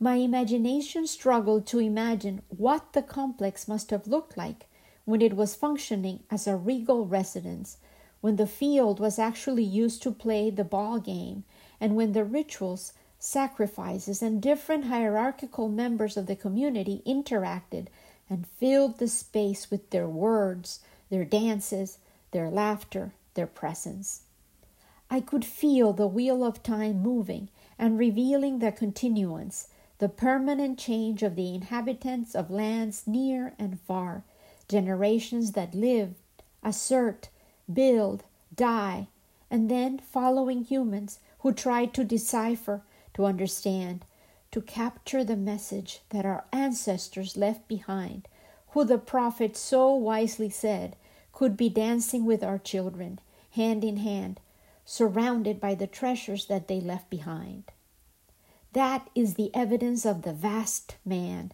my 0.00 0.16
imagination 0.16 1.06
struggled 1.06 1.66
to 1.66 1.78
imagine 1.78 2.42
what 2.48 2.92
the 2.94 3.02
complex 3.02 3.68
must 3.68 3.90
have 3.90 4.06
looked 4.08 4.36
like 4.36 4.66
when 5.04 5.20
it 5.20 5.36
was 5.36 5.54
functioning 5.54 6.20
as 6.30 6.46
a 6.46 6.56
regal 6.56 7.06
residence, 7.06 7.76
when 8.20 8.36
the 8.36 8.46
field 8.46 8.98
was 8.98 9.18
actually 9.18 9.64
used 9.64 10.02
to 10.02 10.10
play 10.10 10.48
the 10.48 10.64
ball 10.64 10.98
game, 10.98 11.44
and 11.80 11.94
when 11.94 12.12
the 12.12 12.24
rituals, 12.24 12.92
sacrifices, 13.18 14.22
and 14.22 14.40
different 14.40 14.86
hierarchical 14.86 15.68
members 15.68 16.16
of 16.16 16.26
the 16.26 16.36
community 16.36 17.02
interacted 17.06 17.86
and 18.30 18.46
filled 18.46 18.98
the 18.98 19.08
space 19.08 19.70
with 19.70 19.90
their 19.90 20.08
words, 20.08 20.80
their 21.10 21.24
dances, 21.24 21.98
their 22.32 22.50
laughter, 22.50 23.14
their 23.34 23.46
presence. 23.46 24.22
I 25.08 25.20
could 25.20 25.44
feel 25.44 25.92
the 25.92 26.06
wheel 26.06 26.42
of 26.42 26.62
time 26.62 27.02
moving 27.02 27.50
and 27.78 27.98
revealing 27.98 28.58
the 28.58 28.72
continuance, 28.72 29.68
the 29.98 30.08
permanent 30.08 30.78
change 30.78 31.22
of 31.22 31.36
the 31.36 31.54
inhabitants 31.54 32.34
of 32.34 32.50
lands 32.50 33.06
near 33.06 33.54
and 33.58 33.78
far, 33.80 34.24
generations 34.68 35.52
that 35.52 35.74
lived, 35.74 36.16
assert, 36.62 37.28
build, 37.72 38.24
die, 38.54 39.08
and 39.50 39.70
then 39.70 39.98
following 39.98 40.64
humans 40.64 41.18
who 41.40 41.52
try 41.52 41.84
to 41.84 42.04
decipher, 42.04 42.82
to 43.14 43.26
understand, 43.26 44.04
to 44.50 44.62
capture 44.62 45.22
the 45.22 45.36
message 45.36 46.00
that 46.08 46.24
our 46.24 46.44
ancestors 46.52 47.36
left 47.36 47.68
behind, 47.68 48.26
who 48.70 48.84
the 48.84 48.98
prophet 48.98 49.56
so 49.56 49.94
wisely 49.94 50.48
said 50.48 50.96
could 51.42 51.56
be 51.56 51.68
dancing 51.68 52.24
with 52.24 52.44
our 52.44 52.56
children, 52.56 53.18
hand 53.56 53.82
in 53.82 53.96
hand, 53.96 54.38
surrounded 54.84 55.58
by 55.60 55.74
the 55.74 55.88
treasures 55.88 56.46
that 56.46 56.68
they 56.68 56.80
left 56.80 57.10
behind. 57.10 57.64
That 58.74 59.10
is 59.16 59.34
the 59.34 59.52
evidence 59.52 60.06
of 60.06 60.22
the 60.22 60.32
vast 60.32 60.94
man, 61.04 61.50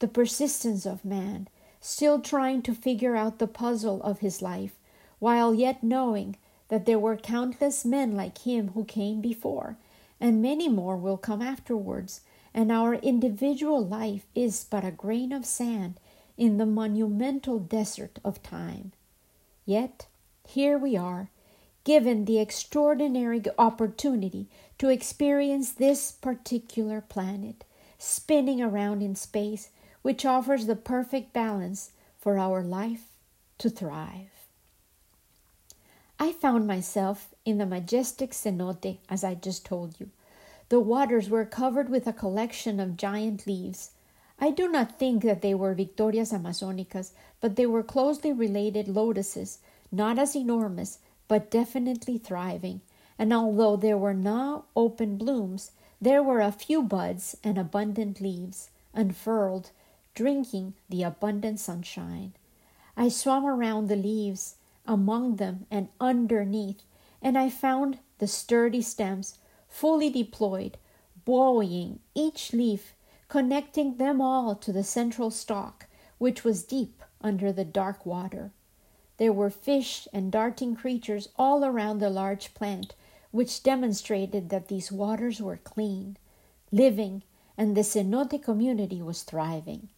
the 0.00 0.08
persistence 0.08 0.84
of 0.84 1.04
man, 1.04 1.46
still 1.80 2.20
trying 2.20 2.62
to 2.62 2.74
figure 2.74 3.14
out 3.14 3.38
the 3.38 3.46
puzzle 3.46 4.02
of 4.02 4.18
his 4.18 4.42
life, 4.42 4.74
while 5.20 5.54
yet 5.54 5.84
knowing 5.84 6.34
that 6.66 6.84
there 6.84 6.98
were 6.98 7.16
countless 7.16 7.84
men 7.84 8.16
like 8.16 8.38
him 8.38 8.72
who 8.74 8.84
came 8.84 9.20
before, 9.20 9.76
and 10.20 10.42
many 10.42 10.68
more 10.68 10.96
will 10.96 11.16
come 11.16 11.42
afterwards, 11.42 12.22
and 12.52 12.72
our 12.72 12.94
individual 12.94 13.86
life 13.86 14.26
is 14.34 14.66
but 14.68 14.84
a 14.84 14.90
grain 14.90 15.30
of 15.30 15.46
sand 15.46 15.94
in 16.36 16.56
the 16.56 16.66
monumental 16.66 17.60
desert 17.60 18.18
of 18.24 18.42
time. 18.42 18.90
Yet, 19.68 20.06
here 20.46 20.78
we 20.78 20.96
are, 20.96 21.28
given 21.84 22.24
the 22.24 22.38
extraordinary 22.38 23.42
opportunity 23.58 24.48
to 24.78 24.88
experience 24.88 25.72
this 25.72 26.10
particular 26.10 27.02
planet, 27.02 27.66
spinning 27.98 28.62
around 28.62 29.02
in 29.02 29.14
space, 29.14 29.68
which 30.00 30.24
offers 30.24 30.64
the 30.64 30.74
perfect 30.74 31.34
balance 31.34 31.90
for 32.18 32.38
our 32.38 32.62
life 32.62 33.08
to 33.58 33.68
thrive. 33.68 34.46
I 36.18 36.32
found 36.32 36.66
myself 36.66 37.34
in 37.44 37.58
the 37.58 37.66
majestic 37.66 38.30
cenote, 38.30 38.96
as 39.10 39.22
I 39.22 39.34
just 39.34 39.66
told 39.66 40.00
you. 40.00 40.08
The 40.70 40.80
waters 40.80 41.28
were 41.28 41.44
covered 41.44 41.90
with 41.90 42.06
a 42.06 42.14
collection 42.14 42.80
of 42.80 42.96
giant 42.96 43.46
leaves. 43.46 43.90
I 44.40 44.50
do 44.50 44.68
not 44.68 44.98
think 44.98 45.24
that 45.24 45.42
they 45.42 45.54
were 45.54 45.74
Victorias 45.74 46.32
Amazonicas, 46.32 47.12
but 47.40 47.56
they 47.56 47.66
were 47.66 47.82
closely 47.82 48.32
related 48.32 48.86
lotuses, 48.88 49.58
not 49.90 50.18
as 50.18 50.36
enormous, 50.36 50.98
but 51.26 51.50
definitely 51.50 52.18
thriving. 52.18 52.80
And 53.18 53.32
although 53.32 53.76
there 53.76 53.98
were 53.98 54.14
no 54.14 54.64
open 54.76 55.16
blooms, 55.16 55.72
there 56.00 56.22
were 56.22 56.40
a 56.40 56.52
few 56.52 56.82
buds 56.82 57.36
and 57.42 57.58
abundant 57.58 58.20
leaves, 58.20 58.70
unfurled, 58.94 59.70
drinking 60.14 60.74
the 60.88 61.02
abundant 61.02 61.58
sunshine. 61.58 62.32
I 62.96 63.08
swam 63.08 63.44
around 63.44 63.88
the 63.88 63.96
leaves, 63.96 64.54
among 64.86 65.36
them 65.36 65.66
and 65.70 65.88
underneath, 66.00 66.82
and 67.20 67.36
I 67.36 67.50
found 67.50 67.98
the 68.18 68.28
sturdy 68.28 68.82
stems 68.82 69.38
fully 69.68 70.10
deployed, 70.10 70.78
buoying 71.24 71.98
each 72.14 72.52
leaf, 72.52 72.94
connecting 73.28 73.96
them 73.96 74.20
all 74.20 74.54
to 74.54 74.72
the 74.72 74.84
central 74.84 75.30
stalk, 75.30 75.86
which 76.18 76.44
was 76.44 76.64
deep 76.64 77.02
under 77.20 77.52
the 77.52 77.64
dark 77.64 78.06
water. 78.06 78.50
There 79.18 79.32
were 79.32 79.50
fish 79.50 80.08
and 80.12 80.32
darting 80.32 80.74
creatures 80.74 81.28
all 81.36 81.64
around 81.64 81.98
the 81.98 82.10
large 82.10 82.54
plant, 82.54 82.94
which 83.30 83.62
demonstrated 83.62 84.48
that 84.48 84.68
these 84.68 84.90
waters 84.90 85.40
were 85.40 85.58
clean, 85.58 86.16
living, 86.72 87.22
and 87.56 87.76
the 87.76 87.82
cenote 87.82 88.42
community 88.42 89.02
was 89.02 89.22
thriving. 89.22 89.88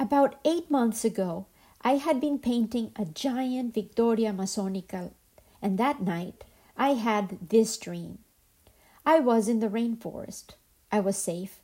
About 0.00 0.36
eight 0.44 0.70
months 0.70 1.04
ago, 1.04 1.46
I 1.82 1.96
had 1.96 2.20
been 2.20 2.38
painting 2.38 2.92
a 2.96 3.04
giant 3.04 3.74
Victoria 3.74 4.32
Amazonica, 4.32 5.12
and 5.60 5.78
that 5.78 6.02
night 6.02 6.44
I 6.76 6.94
had 6.94 7.50
this 7.50 7.76
dream. 7.76 8.18
I 9.04 9.20
was 9.20 9.48
in 9.48 9.60
the 9.60 9.68
rainforest. 9.68 10.54
I 10.90 11.00
was 11.00 11.16
safe. 11.16 11.61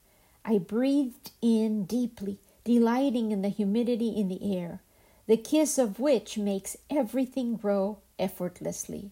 I 0.50 0.56
breathed 0.56 1.32
in 1.42 1.84
deeply, 1.84 2.38
delighting 2.64 3.32
in 3.32 3.42
the 3.42 3.50
humidity 3.50 4.08
in 4.08 4.28
the 4.28 4.56
air, 4.56 4.80
the 5.26 5.36
kiss 5.36 5.76
of 5.76 6.00
which 6.00 6.38
makes 6.38 6.74
everything 6.88 7.56
grow 7.56 7.98
effortlessly. 8.18 9.10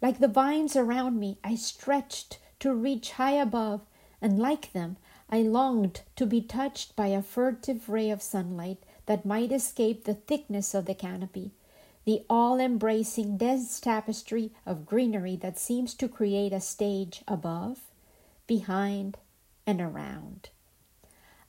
Like 0.00 0.20
the 0.20 0.28
vines 0.28 0.76
around 0.76 1.18
me, 1.18 1.36
I 1.42 1.56
stretched 1.56 2.38
to 2.60 2.72
reach 2.72 3.10
high 3.10 3.32
above, 3.32 3.80
and 4.20 4.38
like 4.38 4.72
them, 4.72 4.98
I 5.28 5.42
longed 5.42 6.02
to 6.14 6.26
be 6.26 6.40
touched 6.40 6.94
by 6.94 7.08
a 7.08 7.22
furtive 7.22 7.88
ray 7.88 8.08
of 8.10 8.22
sunlight 8.22 8.84
that 9.06 9.26
might 9.26 9.50
escape 9.50 10.04
the 10.04 10.14
thickness 10.14 10.74
of 10.74 10.84
the 10.84 10.94
canopy, 10.94 11.50
the 12.04 12.24
all 12.30 12.60
embracing 12.60 13.36
dense 13.36 13.80
tapestry 13.80 14.52
of 14.64 14.86
greenery 14.86 15.34
that 15.34 15.58
seems 15.58 15.92
to 15.94 16.06
create 16.06 16.52
a 16.52 16.60
stage 16.60 17.24
above, 17.26 17.80
behind, 18.46 19.18
and 19.66 19.80
around. 19.80 20.50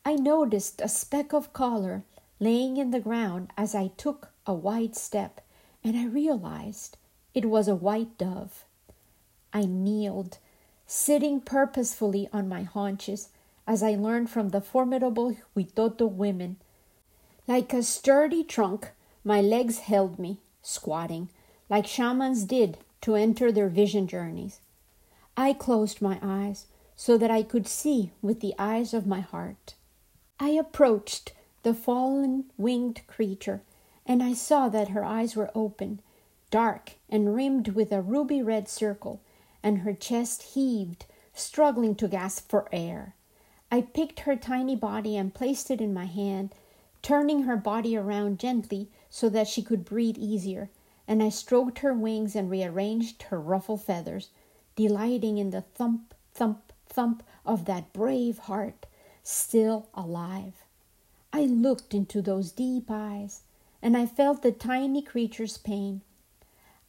I 0.05 0.15
noticed 0.15 0.81
a 0.81 0.89
speck 0.89 1.33
of 1.33 1.53
color 1.53 2.03
laying 2.39 2.77
in 2.77 2.91
the 2.91 2.99
ground 2.99 3.51
as 3.57 3.73
I 3.73 3.87
took 3.95 4.29
a 4.45 4.53
wide 4.53 4.95
step, 4.95 5.41
and 5.83 5.95
I 5.95 6.05
realized 6.05 6.97
it 7.33 7.45
was 7.45 7.67
a 7.67 7.75
white 7.75 8.17
dove. 8.17 8.65
I 9.53 9.65
kneeled, 9.65 10.39
sitting 10.85 11.39
purposefully 11.39 12.27
on 12.33 12.49
my 12.49 12.63
haunches 12.63 13.29
as 13.65 13.81
I 13.81 13.95
learned 13.95 14.29
from 14.29 14.49
the 14.49 14.61
formidable 14.61 15.37
Huitoto 15.55 16.09
women 16.09 16.57
like 17.47 17.73
a 17.73 17.83
sturdy 17.83 18.43
trunk, 18.43 18.91
my 19.23 19.41
legs 19.41 19.79
held 19.79 20.17
me, 20.17 20.37
squatting, 20.61 21.29
like 21.69 21.85
shamans 21.85 22.45
did 22.45 22.77
to 23.01 23.15
enter 23.15 23.51
their 23.51 23.67
vision 23.67 24.07
journeys. 24.07 24.59
I 25.35 25.51
closed 25.51 26.01
my 26.01 26.19
eyes 26.21 26.67
so 26.95 27.17
that 27.17 27.31
I 27.31 27.43
could 27.43 27.67
see 27.67 28.11
with 28.21 28.39
the 28.39 28.53
eyes 28.57 28.93
of 28.93 29.05
my 29.05 29.19
heart. 29.19 29.73
I 30.39 30.49
approached 30.49 31.33
the 31.63 31.73
fallen 31.73 32.45
winged 32.57 33.05
creature, 33.07 33.61
and 34.05 34.21
I 34.21 34.33
saw 34.33 34.69
that 34.69 34.89
her 34.89 35.03
eyes 35.03 35.35
were 35.35 35.51
open, 35.55 36.01
dark 36.49 36.93
and 37.09 37.35
rimmed 37.35 37.69
with 37.69 37.91
a 37.91 38.01
ruby 38.01 38.41
red 38.41 38.67
circle, 38.67 39.21
and 39.61 39.79
her 39.79 39.93
chest 39.93 40.41
heaved, 40.53 41.05
struggling 41.33 41.95
to 41.95 42.07
gasp 42.07 42.49
for 42.49 42.67
air. 42.71 43.15
I 43.71 43.81
picked 43.81 44.21
her 44.21 44.35
tiny 44.35 44.75
body 44.75 45.15
and 45.17 45.33
placed 45.33 45.71
it 45.71 45.81
in 45.81 45.93
my 45.93 46.05
hand 46.05 46.53
turning 47.03 47.43
her 47.43 47.57
body 47.57 47.95
around 47.95 48.39
gently 48.39 48.89
so 49.09 49.29
that 49.29 49.47
she 49.47 49.61
could 49.61 49.85
breathe 49.85 50.17
easier, 50.17 50.69
and 51.07 51.21
I 51.21 51.29
stroked 51.29 51.79
her 51.79 51.93
wings 51.93 52.35
and 52.35 52.49
rearranged 52.49 53.23
her 53.23 53.39
ruffled 53.39 53.83
feathers, 53.83 54.29
delighting 54.75 55.37
in 55.37 55.51
the 55.51 55.61
thump, 55.61 56.15
thump, 56.33 56.73
thump 56.87 57.21
of 57.45 57.65
that 57.65 57.93
brave 57.93 58.39
heart 58.39 58.85
still 59.23 59.87
alive. 59.93 60.65
I 61.31 61.45
looked 61.45 61.93
into 61.93 62.21
those 62.21 62.51
deep 62.51 62.85
eyes, 62.89 63.41
and 63.81 63.97
I 63.97 64.05
felt 64.05 64.41
the 64.41 64.51
tiny 64.51 65.01
creature's 65.01 65.57
pain. 65.57 66.01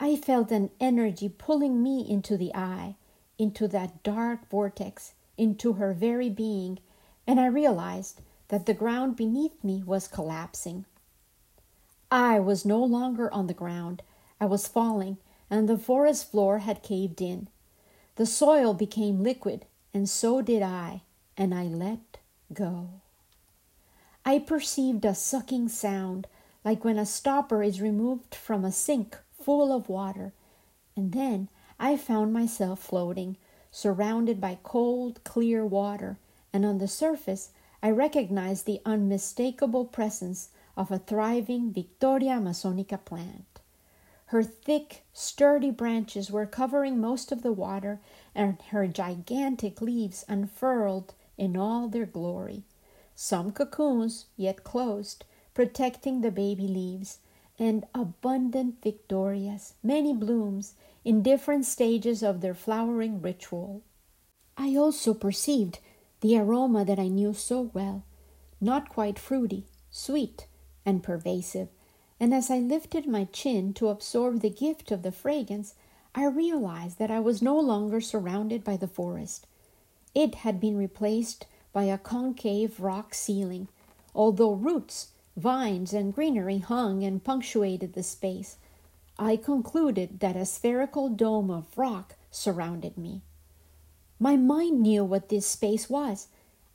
I 0.00 0.16
felt 0.16 0.50
an 0.50 0.70
energy 0.80 1.28
pulling 1.28 1.82
me 1.82 2.04
into 2.08 2.36
the 2.36 2.54
eye, 2.54 2.96
into 3.38 3.68
that 3.68 4.02
dark 4.02 4.48
vortex, 4.50 5.14
into 5.38 5.74
her 5.74 5.94
very 5.94 6.28
being, 6.28 6.80
and 7.26 7.40
I 7.40 7.46
realized 7.46 8.20
that 8.48 8.66
the 8.66 8.74
ground 8.74 9.16
beneath 9.16 9.62
me 9.62 9.82
was 9.82 10.08
collapsing. 10.08 10.84
I 12.10 12.38
was 12.40 12.64
no 12.64 12.82
longer 12.82 13.32
on 13.32 13.46
the 13.46 13.54
ground, 13.54 14.02
I 14.40 14.46
was 14.46 14.68
falling, 14.68 15.18
and 15.48 15.68
the 15.68 15.78
forest 15.78 16.30
floor 16.30 16.58
had 16.58 16.82
caved 16.82 17.22
in. 17.22 17.48
The 18.16 18.26
soil 18.26 18.74
became 18.74 19.22
liquid, 19.22 19.64
and 19.92 20.08
so 20.08 20.42
did 20.42 20.62
I, 20.62 21.02
and 21.36 21.54
I 21.54 21.64
let 21.64 22.18
go. 22.54 22.88
I 24.24 24.38
perceived 24.38 25.04
a 25.04 25.14
sucking 25.14 25.68
sound, 25.68 26.26
like 26.64 26.84
when 26.84 26.98
a 26.98 27.04
stopper 27.04 27.62
is 27.62 27.80
removed 27.80 28.34
from 28.34 28.64
a 28.64 28.72
sink 28.72 29.18
full 29.32 29.72
of 29.72 29.88
water, 29.88 30.32
and 30.96 31.12
then 31.12 31.48
I 31.78 31.96
found 31.96 32.32
myself 32.32 32.80
floating, 32.80 33.36
surrounded 33.70 34.40
by 34.40 34.58
cold, 34.62 35.22
clear 35.24 35.66
water, 35.66 36.16
and 36.52 36.64
on 36.64 36.78
the 36.78 36.88
surface 36.88 37.50
I 37.82 37.90
recognized 37.90 38.64
the 38.64 38.80
unmistakable 38.86 39.84
presence 39.84 40.48
of 40.76 40.90
a 40.90 40.98
thriving 40.98 41.70
Victoria 41.70 42.36
Amazonica 42.36 43.04
plant. 43.04 43.60
Her 44.26 44.42
thick, 44.42 45.02
sturdy 45.12 45.70
branches 45.70 46.30
were 46.30 46.46
covering 46.46 46.98
most 46.98 47.30
of 47.30 47.42
the 47.42 47.52
water, 47.52 48.00
and 48.34 48.60
her 48.70 48.86
gigantic 48.86 49.82
leaves 49.82 50.24
unfurled 50.28 51.12
in 51.36 51.56
all 51.56 51.88
their 51.88 52.06
glory. 52.06 52.64
Some 53.14 53.52
cocoons, 53.52 54.26
yet 54.36 54.64
closed, 54.64 55.24
protecting 55.54 56.20
the 56.20 56.30
baby 56.30 56.66
leaves, 56.66 57.18
and 57.58 57.86
abundant 57.94 58.82
victorias, 58.82 59.74
many 59.82 60.12
blooms, 60.12 60.74
in 61.04 61.22
different 61.22 61.64
stages 61.64 62.22
of 62.22 62.40
their 62.40 62.54
flowering 62.54 63.22
ritual. 63.22 63.82
I 64.56 64.76
also 64.76 65.14
perceived 65.14 65.78
the 66.20 66.38
aroma 66.38 66.84
that 66.84 66.98
I 66.98 67.08
knew 67.08 67.34
so 67.34 67.70
well, 67.72 68.04
not 68.60 68.88
quite 68.88 69.18
fruity, 69.18 69.66
sweet, 69.90 70.46
and 70.86 71.02
pervasive, 71.02 71.68
and 72.18 72.32
as 72.32 72.50
I 72.50 72.58
lifted 72.58 73.06
my 73.06 73.24
chin 73.24 73.74
to 73.74 73.88
absorb 73.88 74.40
the 74.40 74.50
gift 74.50 74.90
of 74.90 75.02
the 75.02 75.12
fragrance, 75.12 75.74
I 76.14 76.26
realized 76.26 76.98
that 76.98 77.10
I 77.10 77.20
was 77.20 77.42
no 77.42 77.58
longer 77.58 78.00
surrounded 78.00 78.64
by 78.64 78.76
the 78.76 78.88
forest. 78.88 79.46
It 80.14 80.36
had 80.36 80.60
been 80.60 80.76
replaced 80.76 81.46
by 81.72 81.84
a 81.84 81.98
concave 81.98 82.78
rock 82.78 83.14
ceiling, 83.14 83.68
although 84.14 84.52
roots, 84.52 85.08
vines, 85.36 85.92
and 85.92 86.14
greenery 86.14 86.58
hung 86.58 87.02
and 87.02 87.24
punctuated 87.24 87.94
the 87.94 88.02
space. 88.02 88.56
I 89.18 89.36
concluded 89.36 90.20
that 90.20 90.36
a 90.36 90.46
spherical 90.46 91.08
dome 91.08 91.50
of 91.50 91.76
rock 91.76 92.14
surrounded 92.30 92.96
me. 92.96 93.22
My 94.20 94.36
mind 94.36 94.82
knew 94.82 95.04
what 95.04 95.28
this 95.28 95.46
space 95.46 95.90
was. 95.90 96.28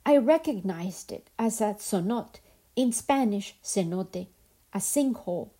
I 0.04 0.16
recognized 0.16 1.12
it 1.12 1.28
as 1.38 1.60
a 1.60 1.76
zonot, 1.78 2.40
in 2.76 2.92
Spanish, 2.92 3.56
cenote, 3.62 4.28
a 4.72 4.78
sinkhole. 4.78 5.50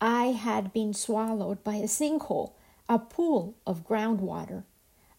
I 0.00 0.26
had 0.26 0.72
been 0.72 0.92
swallowed 0.92 1.62
by 1.62 1.76
a 1.76 1.88
sinkhole, 1.88 2.52
a 2.88 2.98
pool 2.98 3.54
of 3.66 3.86
groundwater. 3.86 4.64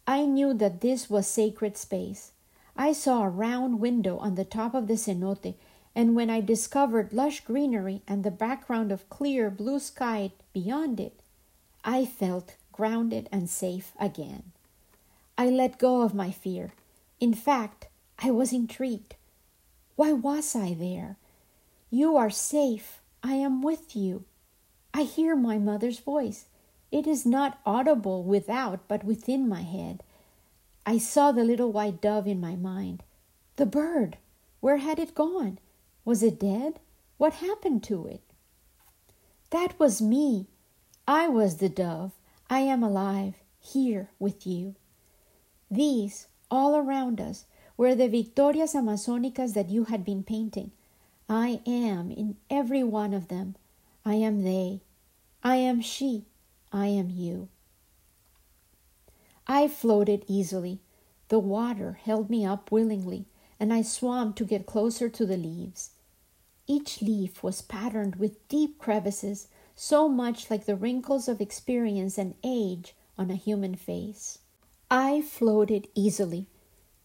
I 0.05 0.25
knew 0.25 0.53
that 0.55 0.81
this 0.81 1.09
was 1.09 1.27
sacred 1.27 1.77
space. 1.77 2.31
I 2.75 2.93
saw 2.93 3.23
a 3.23 3.29
round 3.29 3.79
window 3.79 4.17
on 4.17 4.35
the 4.35 4.45
top 4.45 4.73
of 4.73 4.87
the 4.87 4.95
cenote 4.95 5.55
and 5.95 6.15
when 6.15 6.29
I 6.29 6.41
discovered 6.41 7.13
lush 7.13 7.41
greenery 7.41 8.01
and 8.07 8.23
the 8.23 8.31
background 8.31 8.91
of 8.91 9.09
clear 9.09 9.49
blue 9.49 9.79
sky 9.79 10.31
beyond 10.51 10.99
it, 10.99 11.19
I 11.83 12.05
felt 12.05 12.55
grounded 12.71 13.29
and 13.31 13.49
safe 13.49 13.93
again. 13.99 14.51
I 15.37 15.49
let 15.49 15.77
go 15.77 16.01
of 16.01 16.15
my 16.15 16.31
fear. 16.31 16.73
In 17.19 17.33
fact, 17.33 17.87
I 18.19 18.31
was 18.31 18.53
intrigued. 18.53 19.15
Why 19.95 20.13
was 20.13 20.55
I 20.55 20.73
there? 20.73 21.17
You 21.91 22.17
are 22.17 22.29
safe. 22.29 22.99
I 23.21 23.35
am 23.35 23.61
with 23.61 23.95
you. 23.95 24.25
I 24.93 25.03
hear 25.03 25.35
my 25.35 25.57
mother's 25.57 25.99
voice. 25.99 26.45
It 26.93 27.07
is 27.07 27.25
not 27.25 27.57
audible 27.65 28.21
without, 28.21 28.87
but 28.87 29.03
within 29.03 29.49
my 29.49 29.63
head. 29.63 30.03
I 30.85 30.99
saw 30.99 31.31
the 31.31 31.43
little 31.43 31.71
white 31.71 31.99
dove 31.99 32.27
in 32.27 32.39
my 32.39 32.55
mind. 32.55 33.01
The 33.55 33.65
bird, 33.65 34.17
where 34.59 34.77
had 34.77 34.99
it 34.99 35.15
gone? 35.15 35.57
Was 36.05 36.21
it 36.21 36.39
dead? 36.39 36.79
What 37.17 37.33
happened 37.33 37.81
to 37.85 38.05
it? 38.05 38.21
That 39.49 39.79
was 39.79 40.03
me. 40.03 40.45
I 41.07 41.27
was 41.29 41.57
the 41.57 41.67
dove. 41.67 42.11
I 42.47 42.59
am 42.59 42.83
alive, 42.83 43.33
here 43.59 44.11
with 44.19 44.45
you. 44.45 44.75
These, 45.71 46.27
all 46.51 46.75
around 46.75 47.19
us, 47.19 47.45
were 47.75 47.95
the 47.95 48.07
Victorias 48.07 48.75
Amazonicas 48.75 49.55
that 49.55 49.71
you 49.71 49.85
had 49.85 50.05
been 50.05 50.23
painting. 50.23 50.69
I 51.27 51.59
am 51.65 52.11
in 52.11 52.37
every 52.51 52.83
one 52.83 53.15
of 53.15 53.29
them. 53.29 53.55
I 54.05 54.13
am 54.13 54.43
they. 54.43 54.81
I 55.43 55.55
am 55.55 55.81
she. 55.81 56.25
I 56.73 56.87
am 56.87 57.11
you. 57.11 57.49
I 59.45 59.67
floated 59.67 60.25
easily. 60.27 60.79
The 61.29 61.37
water 61.37 61.99
held 62.03 62.31
me 62.31 62.45
up 62.45 62.71
willingly, 62.71 63.27
and 63.59 63.71
I 63.71 63.83
swam 63.83 64.33
to 64.33 64.43
get 64.43 64.65
closer 64.65 65.07
to 65.07 65.25
the 65.25 65.37
leaves. 65.37 65.91
Each 66.65 67.01
leaf 67.01 67.43
was 67.43 67.61
patterned 67.61 68.15
with 68.15 68.47
deep 68.47 68.79
crevices, 68.79 69.47
so 69.75 70.09
much 70.09 70.49
like 70.49 70.65
the 70.65 70.75
wrinkles 70.75 71.27
of 71.27 71.39
experience 71.39 72.17
and 72.17 72.33
age 72.43 72.95
on 73.17 73.29
a 73.29 73.35
human 73.35 73.75
face. 73.75 74.39
I 74.89 75.21
floated 75.21 75.87
easily. 75.93 76.47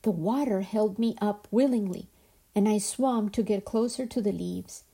The 0.02 0.10
water 0.10 0.62
held 0.62 0.98
me 0.98 1.16
up 1.20 1.46
willingly, 1.50 2.08
and 2.54 2.68
I 2.68 2.78
swam 2.78 3.28
to 3.30 3.42
get 3.42 3.64
closer 3.64 4.06
to 4.06 4.22
the 4.22 4.32
leaves. 4.32 4.84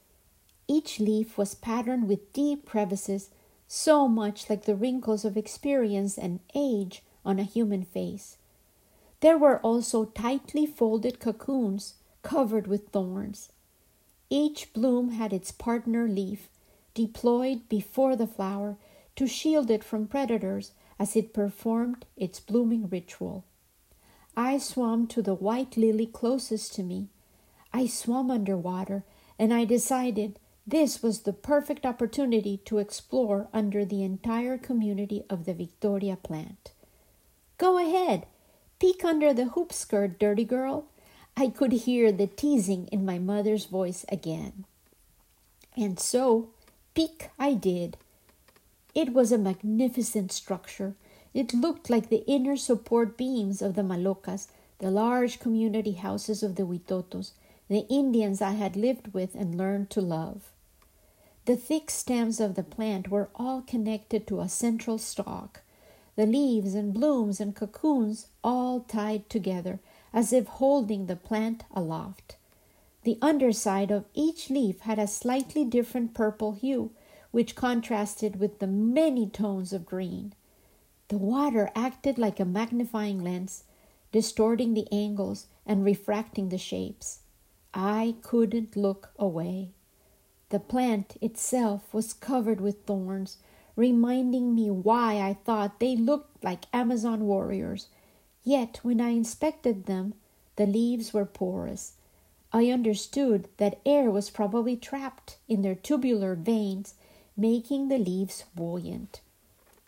Each 0.67 0.99
leaf 0.99 1.39
was 1.39 1.55
patterned 1.55 2.09
with 2.09 2.33
deep 2.33 2.67
crevices, 2.67 3.31
so 3.75 4.07
much 4.07 4.49
like 4.49 4.67
the 4.67 4.77
wrinkles 4.77 5.25
of 5.25 5.37
experience 5.37 6.17
and 6.17 6.39
age 6.55 7.03
on 7.25 7.41
a 7.41 7.43
human 7.43 7.83
face. 7.83 8.37
There 9.19 9.37
were 9.37 9.59
also 9.61 10.05
tightly 10.05 10.65
folded 10.65 11.19
cocoons 11.19 11.95
covered 12.23 12.69
with 12.69 12.91
thorns. 12.91 13.51
Each 14.31 14.73
bloom 14.73 15.11
had 15.11 15.33
its 15.33 15.51
partner 15.51 16.07
leaf 16.07 16.49
deployed 16.95 17.69
before 17.69 18.15
the 18.15 18.29
flower 18.29 18.77
to 19.17 19.27
shield 19.27 19.69
it 19.73 19.83
from 19.83 20.07
predators 20.07 20.71
as 20.97 21.17
it 21.17 21.35
performed 21.35 22.07
its 22.17 22.39
blooming 22.39 22.89
ritual. 22.89 23.45
I 24.37 24.59
swam 24.59 25.09
to 25.09 25.21
the 25.21 25.35
white 25.35 25.77
lily 25.77 26.07
closest 26.07 26.75
to 26.75 26.85
me. 26.85 27.09
I 27.73 27.89
swam 27.89 28.31
underwater, 28.31 29.03
and 29.37 29.53
I 29.53 29.65
decided 29.65 30.39
this 30.67 31.03
was 31.03 31.21
the 31.21 31.33
perfect 31.33 31.85
opportunity 31.85 32.57
to 32.65 32.79
explore 32.79 33.49
under 33.53 33.85
the 33.85 34.03
entire 34.03 34.57
community 34.57 35.25
of 35.29 35.45
the 35.45 35.55
Victoria 35.55 36.17
plant. 36.17 36.73
Go 37.59 37.79
ahead, 37.79 38.27
peek 38.81 39.05
under 39.05 39.35
the 39.35 39.47
hoop 39.47 39.73
skirt, 39.73 40.19
dirty 40.19 40.45
girl, 40.45 40.87
I 41.37 41.49
could 41.49 41.73
hear 41.73 42.13
the 42.13 42.29
teasing 42.29 42.87
in 42.93 43.05
my 43.05 43.19
mother's 43.19 43.67
voice 43.67 44.05
again. 44.09 44.65
And 45.77 45.99
so, 45.99 46.51
peek 46.95 47.31
I 47.39 47.55
did. 47.55 47.97
It 48.95 49.13
was 49.13 49.33
a 49.33 49.39
magnificent 49.39 50.31
structure. 50.31 50.95
It 51.35 51.53
looked 51.53 51.91
like 51.91 52.09
the 52.09 52.25
inner 52.27 52.57
support 52.57 53.17
beams 53.17 53.61
of 53.61 53.75
the 53.75 53.83
Malocas, 53.83 54.47
the 54.79 54.93
large 54.93 55.41
community 55.41 55.93
houses 55.93 56.45
of 56.45 56.55
the 56.55 56.63
Huitotos, 56.63 57.33
the 57.69 57.85
Indians 57.91 58.41
I 58.41 58.53
had 58.53 58.77
lived 58.77 59.13
with 59.13 59.35
and 59.35 59.59
learned 59.59 59.91
to 59.91 60.01
love. 60.01 60.53
The 61.47 61.57
thick 61.57 61.91
stems 61.91 62.41
of 62.41 62.55
the 62.55 62.63
plant 62.63 63.09
were 63.11 63.29
all 63.35 63.61
connected 63.61 64.27
to 64.29 64.41
a 64.41 64.49
central 64.49 64.97
stalk, 64.97 65.61
the 66.17 66.25
leaves 66.25 66.75
and 66.75 66.95
blooms 66.95 67.39
and 67.39 67.55
cocoons 67.55 68.29
all 68.43 68.81
tied 68.81 69.29
together 69.29 69.81
as 70.13 70.33
if 70.33 70.47
holding 70.47 71.05
the 71.05 71.17
plant 71.17 71.65
aloft. 71.75 72.37
The 73.03 73.19
underside 73.21 73.91
of 73.91 74.07
each 74.15 74.49
leaf 74.49 74.81
had 74.81 74.99
a 74.99 75.07
slightly 75.07 75.67
different 75.67 76.15
purple 76.15 76.53
hue, 76.53 76.93
which 77.31 77.57
contrasted 77.57 78.41
with 78.41 78.59
the 78.59 78.67
many 78.67 79.29
tones 79.29 79.75
of 79.75 79.85
green. 79.85 80.33
The 81.09 81.19
water 81.19 81.71
acted 81.75 82.17
like 82.17 82.41
a 82.41 82.47
magnifying 82.47 83.23
lens, 83.23 83.65
distorting 84.13 84.73
the 84.73 84.91
angles 84.91 85.49
and 85.67 85.85
refracting 85.85 86.49
the 86.49 86.57
shapes. 86.57 87.19
I 87.75 88.15
couldn't 88.23 88.77
look 88.77 89.11
away. 89.19 89.73
The 90.55 90.61
plant 90.61 91.17
itself 91.21 91.93
was 91.93 92.13
covered 92.13 92.61
with 92.61 92.87
thorns, 92.87 93.39
reminding 93.75 94.55
me 94.55 94.71
why 94.71 95.21
I 95.21 95.35
thought 95.35 95.81
they 95.81 95.97
looked 95.97 96.45
like 96.45 96.67
Amazon 96.73 97.27
warriors 97.27 97.89
Yet 98.45 98.79
when 98.85 99.01
I 99.01 99.09
inspected 99.09 99.87
them, 99.87 100.15
the 100.55 100.65
leaves 100.65 101.13
were 101.13 101.25
porous. 101.25 101.95
I 102.53 102.71
understood 102.71 103.49
that 103.57 103.81
air 103.85 104.13
was 104.13 104.31
probably 104.31 104.77
trapped 104.77 105.39
in 105.49 105.63
their 105.63 105.75
tubular 105.75 106.37
veins, 106.37 106.95
making 107.37 107.89
the 107.89 107.99
leaves 107.99 108.45
buoyant. 108.55 109.23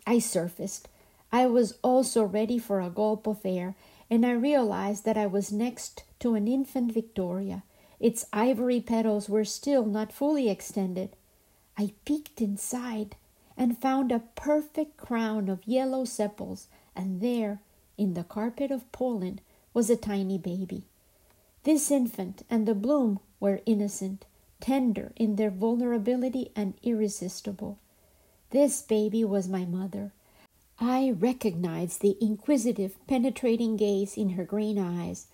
I 0.04 0.18
surfaced. 0.18 0.88
I 1.30 1.46
was 1.46 1.78
also 1.84 2.24
ready 2.24 2.58
for 2.58 2.80
a 2.80 2.90
gulp 2.90 3.28
of 3.28 3.46
air, 3.46 3.76
and 4.10 4.26
I 4.26 4.32
realized 4.32 5.04
that 5.04 5.16
I 5.16 5.26
was 5.26 5.52
next 5.52 6.02
to 6.18 6.34
an 6.34 6.48
infant 6.48 6.90
Victoria. 6.90 7.62
Its 7.98 8.26
ivory 8.32 8.80
petals 8.80 9.28
were 9.28 9.44
still 9.44 9.86
not 9.86 10.12
fully 10.12 10.48
extended. 10.48 11.10
I 11.78 11.92
peeked 12.04 12.40
inside 12.40 13.16
and 13.56 13.78
found 13.78 14.12
a 14.12 14.24
perfect 14.34 14.96
crown 14.96 15.48
of 15.48 15.66
yellow 15.66 16.04
sepals, 16.04 16.68
and 16.94 17.20
there, 17.20 17.60
in 17.96 18.14
the 18.14 18.24
carpet 18.24 18.70
of 18.70 18.90
pollen 18.92 19.40
was 19.72 19.88
a 19.88 19.96
tiny 19.96 20.36
baby. 20.38 20.84
This 21.62 21.90
infant 21.90 22.44
and 22.50 22.66
the 22.66 22.74
bloom 22.74 23.18
were 23.40 23.60
innocent, 23.66 24.24
tender 24.60 25.12
in 25.16 25.36
their 25.36 25.50
vulnerability, 25.50 26.52
and 26.54 26.74
irresistible. 26.82 27.78
This 28.50 28.82
baby 28.82 29.24
was 29.24 29.48
my 29.48 29.64
mother. 29.64 30.12
I 30.78 31.10
recognized 31.10 32.02
the 32.02 32.16
inquisitive, 32.20 32.94
penetrating 33.06 33.76
gaze 33.76 34.16
in 34.16 34.30
her 34.30 34.44
green 34.44 34.78
eyes, 34.78 35.26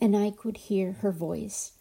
and 0.00 0.16
I 0.16 0.30
could 0.30 0.56
hear 0.56 0.92
her 1.00 1.10
voice. 1.10 1.72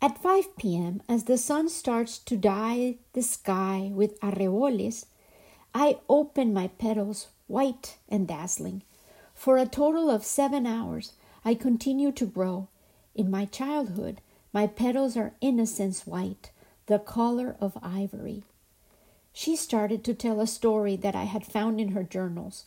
At 0.00 0.22
5 0.22 0.56
p.m., 0.56 1.02
as 1.08 1.24
the 1.24 1.36
sun 1.36 1.68
starts 1.68 2.18
to 2.18 2.36
dye 2.36 2.98
the 3.14 3.22
sky 3.22 3.90
with 3.92 4.20
arreboles, 4.20 5.06
I 5.74 5.98
open 6.08 6.52
my 6.52 6.68
petals, 6.68 7.26
white 7.48 7.98
and 8.08 8.28
dazzling. 8.28 8.82
For 9.34 9.56
a 9.56 9.66
total 9.66 10.08
of 10.08 10.24
seven 10.24 10.66
hours, 10.66 11.14
I 11.44 11.54
continue 11.54 12.12
to 12.12 12.26
grow. 12.26 12.68
In 13.16 13.28
my 13.28 13.46
childhood, 13.46 14.20
my 14.52 14.68
petals 14.68 15.16
are 15.16 15.34
innocence 15.40 16.06
white, 16.06 16.52
The 16.86 17.00
Color 17.00 17.56
of 17.60 17.76
Ivory. 17.82 18.44
She 19.32 19.56
started 19.56 20.04
to 20.04 20.14
tell 20.14 20.40
a 20.40 20.46
story 20.46 20.94
that 20.96 21.16
I 21.16 21.24
had 21.24 21.44
found 21.44 21.80
in 21.80 21.88
her 21.88 22.04
journals. 22.04 22.66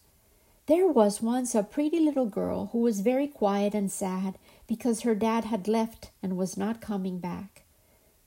There 0.71 0.88
was 0.88 1.21
once 1.21 1.53
a 1.53 1.63
pretty 1.63 1.99
little 1.99 2.27
girl 2.27 2.69
who 2.71 2.77
was 2.77 3.01
very 3.01 3.27
quiet 3.27 3.73
and 3.73 3.91
sad 3.91 4.38
because 4.67 5.01
her 5.01 5.13
dad 5.13 5.43
had 5.43 5.67
left 5.67 6.12
and 6.23 6.38
was 6.38 6.55
not 6.55 6.79
coming 6.79 7.17
back. 7.17 7.63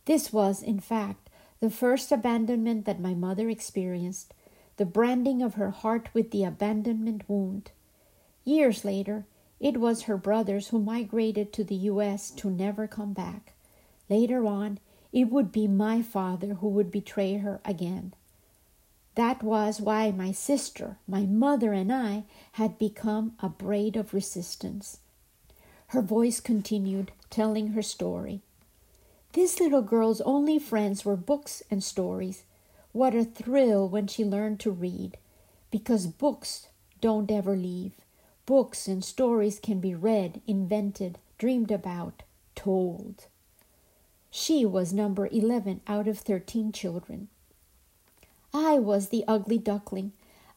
This 0.04 0.30
was, 0.30 0.62
in 0.62 0.78
fact, 0.78 1.30
the 1.60 1.70
first 1.70 2.12
abandonment 2.12 2.84
that 2.84 3.00
my 3.00 3.14
mother 3.14 3.48
experienced, 3.48 4.34
the 4.76 4.84
branding 4.84 5.40
of 5.40 5.54
her 5.54 5.70
heart 5.70 6.10
with 6.12 6.32
the 6.32 6.44
abandonment 6.44 7.22
wound. 7.28 7.70
Years 8.44 8.84
later, 8.84 9.24
it 9.58 9.78
was 9.78 10.02
her 10.02 10.18
brothers 10.18 10.68
who 10.68 10.78
migrated 10.78 11.50
to 11.54 11.64
the 11.64 11.88
U.S. 11.92 12.30
to 12.32 12.50
never 12.50 12.86
come 12.86 13.14
back. 13.14 13.54
Later 14.10 14.44
on, 14.44 14.80
it 15.14 15.30
would 15.30 15.50
be 15.50 15.66
my 15.66 16.02
father 16.02 16.56
who 16.56 16.68
would 16.68 16.90
betray 16.90 17.38
her 17.38 17.62
again. 17.64 18.12
That 19.14 19.42
was 19.42 19.80
why 19.80 20.10
my 20.10 20.32
sister, 20.32 20.96
my 21.06 21.20
mother, 21.20 21.72
and 21.72 21.92
I 21.92 22.24
had 22.52 22.78
become 22.78 23.36
a 23.40 23.48
braid 23.48 23.96
of 23.96 24.12
resistance. 24.12 24.98
Her 25.88 26.02
voice 26.02 26.40
continued, 26.40 27.12
telling 27.30 27.68
her 27.68 27.82
story. 27.82 28.40
This 29.32 29.60
little 29.60 29.82
girl's 29.82 30.20
only 30.22 30.58
friends 30.58 31.04
were 31.04 31.16
books 31.16 31.62
and 31.70 31.82
stories. 31.82 32.42
What 32.92 33.14
a 33.14 33.24
thrill 33.24 33.88
when 33.88 34.06
she 34.06 34.24
learned 34.24 34.60
to 34.60 34.70
read, 34.70 35.16
because 35.70 36.06
books 36.06 36.68
don't 37.00 37.30
ever 37.30 37.56
leave. 37.56 37.92
Books 38.46 38.88
and 38.88 39.04
stories 39.04 39.58
can 39.58 39.80
be 39.80 39.94
read, 39.94 40.40
invented, 40.46 41.18
dreamed 41.38 41.70
about, 41.70 42.22
told. 42.54 43.26
She 44.30 44.64
was 44.64 44.92
number 44.92 45.28
11 45.28 45.80
out 45.86 46.08
of 46.08 46.18
13 46.18 46.72
children. 46.72 47.28
I 48.56 48.78
was 48.78 49.08
the 49.08 49.24
ugly 49.26 49.58
duckling. 49.58 50.12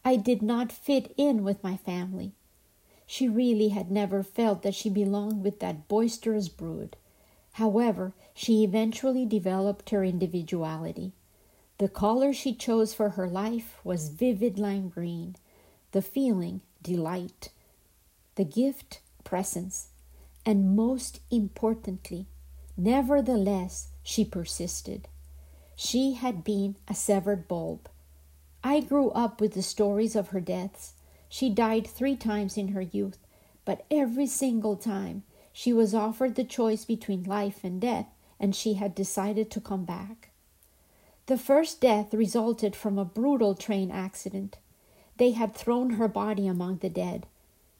I 0.06 0.18
did 0.18 0.44
not 0.44 0.72
fit 0.72 1.16
in 1.18 1.44
with 1.44 1.64
my 1.64 1.78
family. 1.78 2.34
She 3.08 3.28
really 3.28 3.70
had 3.70 3.90
never 3.90 4.22
felt 4.22 4.62
that 4.62 4.76
she 4.76 4.92
belonged 4.92 5.44
with 5.44 5.60
that 5.62 5.88
boisterous 5.88 6.48
brood. 6.48 6.96
However, 7.54 8.14
she 8.36 8.64
eventually 8.64 9.26
developed 9.26 9.90
her 9.90 10.04
individuality. 10.04 11.14
The 11.80 11.90
color 11.90 12.34
she 12.34 12.54
chose 12.54 12.94
for 12.94 13.10
her 13.10 13.28
life 13.28 13.80
was 13.84 14.10
vivid 14.10 14.60
lime 14.60 14.90
green, 14.90 15.36
the 15.92 16.04
feeling, 16.04 16.62
delight, 16.84 17.50
the 18.36 18.46
gift, 18.46 19.00
presence, 19.24 19.88
and 20.46 20.76
most 20.76 21.20
importantly, 21.32 22.28
nevertheless, 22.78 23.88
she 24.04 24.24
persisted. 24.24 25.08
She 25.80 26.13
had 26.13 26.44
been 26.44 26.76
a 26.88 26.96
severed 26.96 27.48
bulb. 27.48 27.88
I 28.63 28.80
grew 28.80 29.12
up 29.12 29.40
with 29.40 29.54
the 29.54 29.62
stories 29.62 30.16
of 30.16 30.30
her 30.30 30.42
deaths. 30.42 30.94
She 31.30 31.52
died 31.52 31.86
three 31.86 32.16
times 32.16 32.58
in 32.58 32.70
her 32.70 32.82
youth, 32.82 33.20
but 33.63 33.86
every 33.92 34.26
single 34.26 34.76
time 34.76 35.22
she 35.54 35.72
was 35.72 35.94
offered 35.94 36.34
the 36.34 36.44
choice 36.44 36.84
between 36.84 37.26
life 37.26 37.63
and 37.63 37.80
death, 37.80 38.08
and 38.40 38.56
she 38.56 38.74
had 38.74 38.96
decided 38.96 39.52
to 39.52 39.62
come 39.62 39.86
back. 39.86 40.32
The 41.28 41.38
first 41.38 41.80
death 41.80 42.12
resulted 42.12 42.76
from 42.76 42.98
a 42.98 43.06
brutal 43.06 43.54
train 43.54 43.92
accident. 43.92 44.58
They 45.18 45.32
had 45.32 45.54
thrown 45.54 45.92
her 45.92 46.08
body 46.08 46.48
among 46.48 46.78
the 46.78 46.90
dead. 46.90 47.28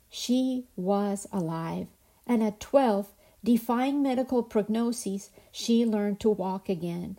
She 0.07 0.65
was 0.75 1.25
alive, 1.33 1.88
and 2.27 2.43
at 2.43 2.60
12, 2.60 3.12
defying 3.43 4.03
medical 4.03 4.43
prognoses, 4.43 5.31
she 5.51 5.83
learned 5.83 6.19
to 6.19 6.29
walk 6.29 6.69
again. 6.69 7.17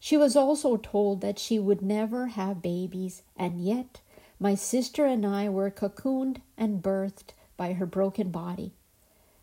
She 0.00 0.16
was 0.16 0.36
also 0.36 0.76
told 0.76 1.20
that 1.20 1.38
she 1.38 1.58
would 1.58 1.82
never 1.82 2.28
have 2.28 2.62
babies, 2.62 3.22
and 3.36 3.60
yet 3.60 4.00
my 4.38 4.54
sister 4.54 5.04
and 5.04 5.26
I 5.26 5.48
were 5.48 5.70
cocooned 5.70 6.40
and 6.56 6.82
birthed 6.82 7.32
by 7.56 7.72
her 7.72 7.86
broken 7.86 8.30
body. 8.30 8.74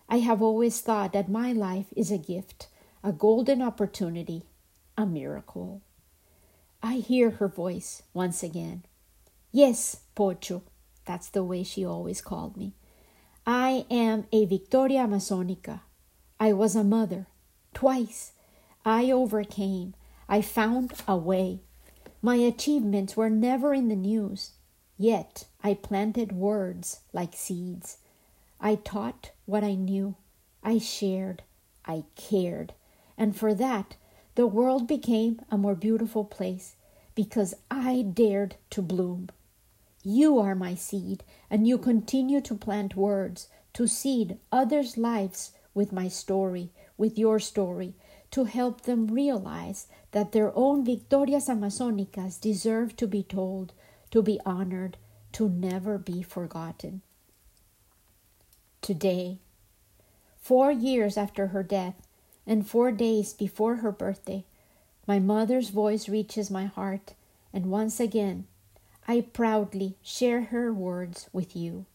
I 0.08 0.20
have 0.20 0.42
always 0.42 0.80
thought 0.82 1.14
that 1.14 1.30
my 1.30 1.52
life 1.52 1.88
is 1.96 2.12
a 2.12 2.18
gift, 2.18 2.68
a 3.04 3.12
golden 3.12 3.62
opportunity, 3.62 4.44
a 4.98 5.06
miracle. 5.06 5.82
I 6.82 6.96
hear 6.96 7.32
her 7.32 7.48
voice 7.48 8.04
once 8.14 8.44
again. 8.44 8.84
Yes, 9.52 10.02
Pocho, 10.16 10.64
that's 11.06 11.30
the 11.30 11.44
way 11.44 11.64
she 11.64 11.84
always 11.86 12.22
called 12.22 12.56
me. 12.56 12.76
I 13.46 13.86
am 13.92 14.26
a 14.32 14.46
Victoria 14.46 15.02
Amazonica. 15.02 15.82
I 16.40 16.54
was 16.54 16.76
a 16.76 16.84
mother. 16.84 17.28
Twice. 17.74 18.32
I 18.86 19.12
overcame. 19.12 19.96
I 20.28 20.42
found 20.42 20.94
a 21.08 21.16
way. 21.16 21.60
My 22.22 22.36
achievements 22.36 23.16
were 23.16 23.30
never 23.30 23.74
in 23.74 23.90
the 23.90 23.96
news, 23.96 24.52
yet 24.98 25.46
I 25.64 25.76
planted 25.76 26.32
words 26.32 27.02
like 27.14 27.36
seeds. 27.36 27.98
I 28.60 28.76
taught 28.76 29.32
what 29.46 29.64
I 29.64 29.76
knew. 29.76 30.16
I 30.64 30.80
shared. 30.80 31.44
I 31.86 32.06
cared. 32.16 32.74
And 33.18 33.36
for 33.36 33.54
that, 33.54 33.96
the 34.34 34.48
world 34.48 34.88
became 34.88 35.40
a 35.52 35.58
more 35.58 35.76
beautiful 35.76 36.26
place 36.26 36.76
because 37.14 37.54
I 37.70 38.02
dared 38.02 38.56
to 38.72 38.82
bloom. 38.82 39.30
You 40.04 40.40
are 40.40 40.56
my 40.56 40.76
seed, 40.76 41.24
and 41.50 41.68
you 41.68 41.78
continue 41.78 42.42
to 42.42 42.56
plant 42.56 42.96
words, 42.96 43.48
to 43.74 43.88
seed 43.88 44.38
others' 44.52 44.98
lives 44.98 45.52
with 45.74 45.92
my 45.92 46.08
story, 46.08 46.72
with 46.98 47.18
your 47.18 47.40
story, 47.40 47.96
to 48.32 48.46
help 48.46 48.82
them 48.82 49.08
realize 49.08 49.88
that 50.12 50.32
their 50.32 50.52
own 50.56 50.84
Victorias 50.84 51.48
Amazonicas 51.48 52.40
deserve 52.40 52.96
to 52.98 53.08
be 53.08 53.24
told, 53.24 53.74
to 54.12 54.22
be 54.22 54.40
honored, 54.46 54.98
to 55.34 55.50
never 55.50 55.98
be 55.98 56.22
forgotten. 56.22 57.02
Today, 58.82 59.40
four 60.40 60.72
years 60.72 61.18
after 61.18 61.48
her 61.48 61.64
death, 61.64 61.96
and 62.48 62.68
four 62.68 62.92
days 62.92 63.34
before 63.34 63.78
her 63.78 63.92
birthday, 63.92 64.46
my 65.08 65.20
mother's 65.20 65.70
voice 65.70 66.08
reaches 66.08 66.52
my 66.52 66.66
heart, 66.66 67.14
and 67.52 67.68
once 67.68 68.00
again, 68.00 68.46
I 69.08 69.22
proudly 69.22 69.98
share 70.02 70.42
her 70.46 70.74
words 70.74 71.30
with 71.32 71.56
you. 71.56 71.86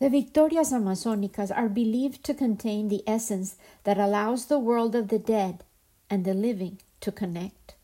The 0.00 0.08
Victorias 0.08 0.72
Amazonicas 0.72 1.50
are 1.50 1.68
believed 1.68 2.22
to 2.24 2.34
contain 2.34 2.86
the 2.86 3.02
essence 3.04 3.56
that 3.82 3.98
allows 3.98 4.46
the 4.46 4.58
world 4.58 4.94
of 4.94 5.08
the 5.08 5.18
dead 5.18 5.64
and 6.08 6.24
the 6.24 6.34
living 6.34 6.78
to 7.00 7.10
connect. 7.10 7.74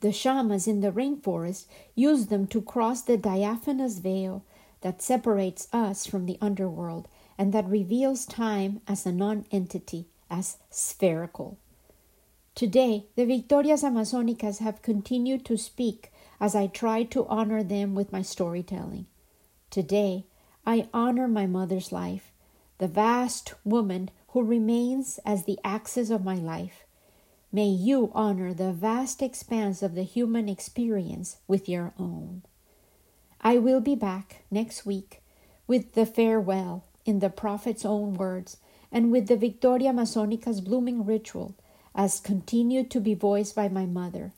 The 0.00 0.12
shamans 0.12 0.68
in 0.68 0.80
the 0.80 0.92
rainforest 0.92 1.66
use 1.96 2.26
them 2.26 2.46
to 2.48 2.62
cross 2.62 3.02
the 3.02 3.16
diaphanous 3.16 3.98
veil 3.98 4.44
that 4.82 5.02
separates 5.02 5.66
us 5.72 6.06
from 6.06 6.26
the 6.26 6.38
underworld 6.40 7.08
and 7.36 7.52
that 7.52 7.68
reveals 7.68 8.26
time 8.26 8.80
as 8.86 9.04
a 9.04 9.12
non 9.12 9.44
entity, 9.50 10.06
as 10.30 10.58
spherical. 10.70 11.58
Today, 12.54 13.06
the 13.16 13.24
Victorias 13.24 13.82
Amazonicas 13.82 14.58
have 14.58 14.82
continued 14.82 15.44
to 15.46 15.56
speak 15.56 16.12
as 16.40 16.54
I 16.54 16.68
try 16.68 17.02
to 17.04 17.26
honor 17.26 17.62
them 17.62 17.94
with 17.94 18.12
my 18.12 18.22
storytelling. 18.22 19.06
Today, 19.70 20.24
I 20.66 20.88
honor 20.92 21.26
my 21.26 21.46
mother's 21.46 21.92
life, 21.92 22.30
the 22.78 22.88
vast 22.88 23.54
woman 23.64 24.10
who 24.28 24.42
remains 24.42 25.18
as 25.24 25.44
the 25.44 25.58
axis 25.64 26.10
of 26.10 26.24
my 26.24 26.36
life. 26.36 26.84
May 27.52 27.68
you 27.68 28.12
honor 28.14 28.54
the 28.54 28.72
vast 28.72 29.22
expanse 29.22 29.82
of 29.82 29.94
the 29.94 30.04
human 30.04 30.48
experience 30.48 31.38
with 31.48 31.68
your 31.68 31.92
own. 31.98 32.42
I 33.40 33.58
will 33.58 33.80
be 33.80 33.94
back 33.94 34.42
next 34.50 34.86
week 34.86 35.22
with 35.66 35.94
the 35.94 36.06
farewell 36.06 36.84
in 37.04 37.18
the 37.18 37.30
prophet's 37.30 37.84
own 37.84 38.14
words 38.14 38.58
and 38.92 39.10
with 39.10 39.28
the 39.28 39.36
Victoria 39.36 39.90
Amazonica's 39.90 40.60
blooming 40.60 41.04
ritual 41.04 41.54
as 41.94 42.20
continued 42.20 42.90
to 42.90 43.00
be 43.00 43.14
voiced 43.14 43.54
by 43.54 43.68
my 43.68 43.86
mother, 43.86 44.32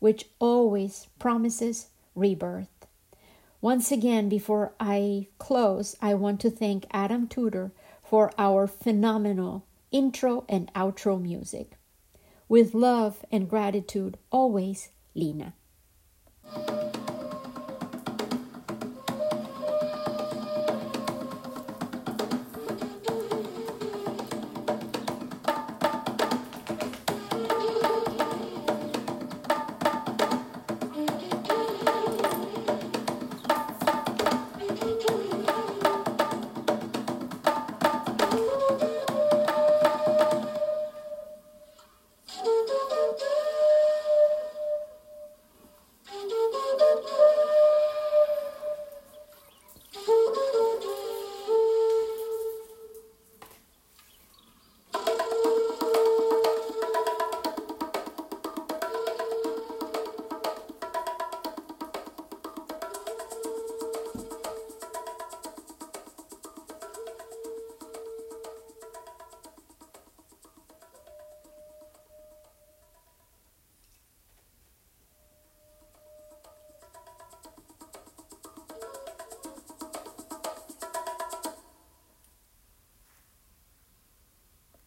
which 0.00 0.26
always 0.38 1.06
promises 1.18 1.88
rebirth. 2.14 2.79
Once 3.62 3.92
again, 3.92 4.28
before 4.28 4.72
I 4.80 5.26
close, 5.38 5.94
I 6.00 6.14
want 6.14 6.40
to 6.40 6.50
thank 6.50 6.86
Adam 6.92 7.28
Tudor 7.28 7.72
for 8.02 8.30
our 8.38 8.66
phenomenal 8.66 9.66
intro 9.92 10.46
and 10.48 10.72
outro 10.72 11.20
music. 11.20 11.76
With 12.48 12.74
love 12.74 13.24
and 13.30 13.48
gratitude, 13.48 14.16
always, 14.30 14.88
Lena. 15.14 15.54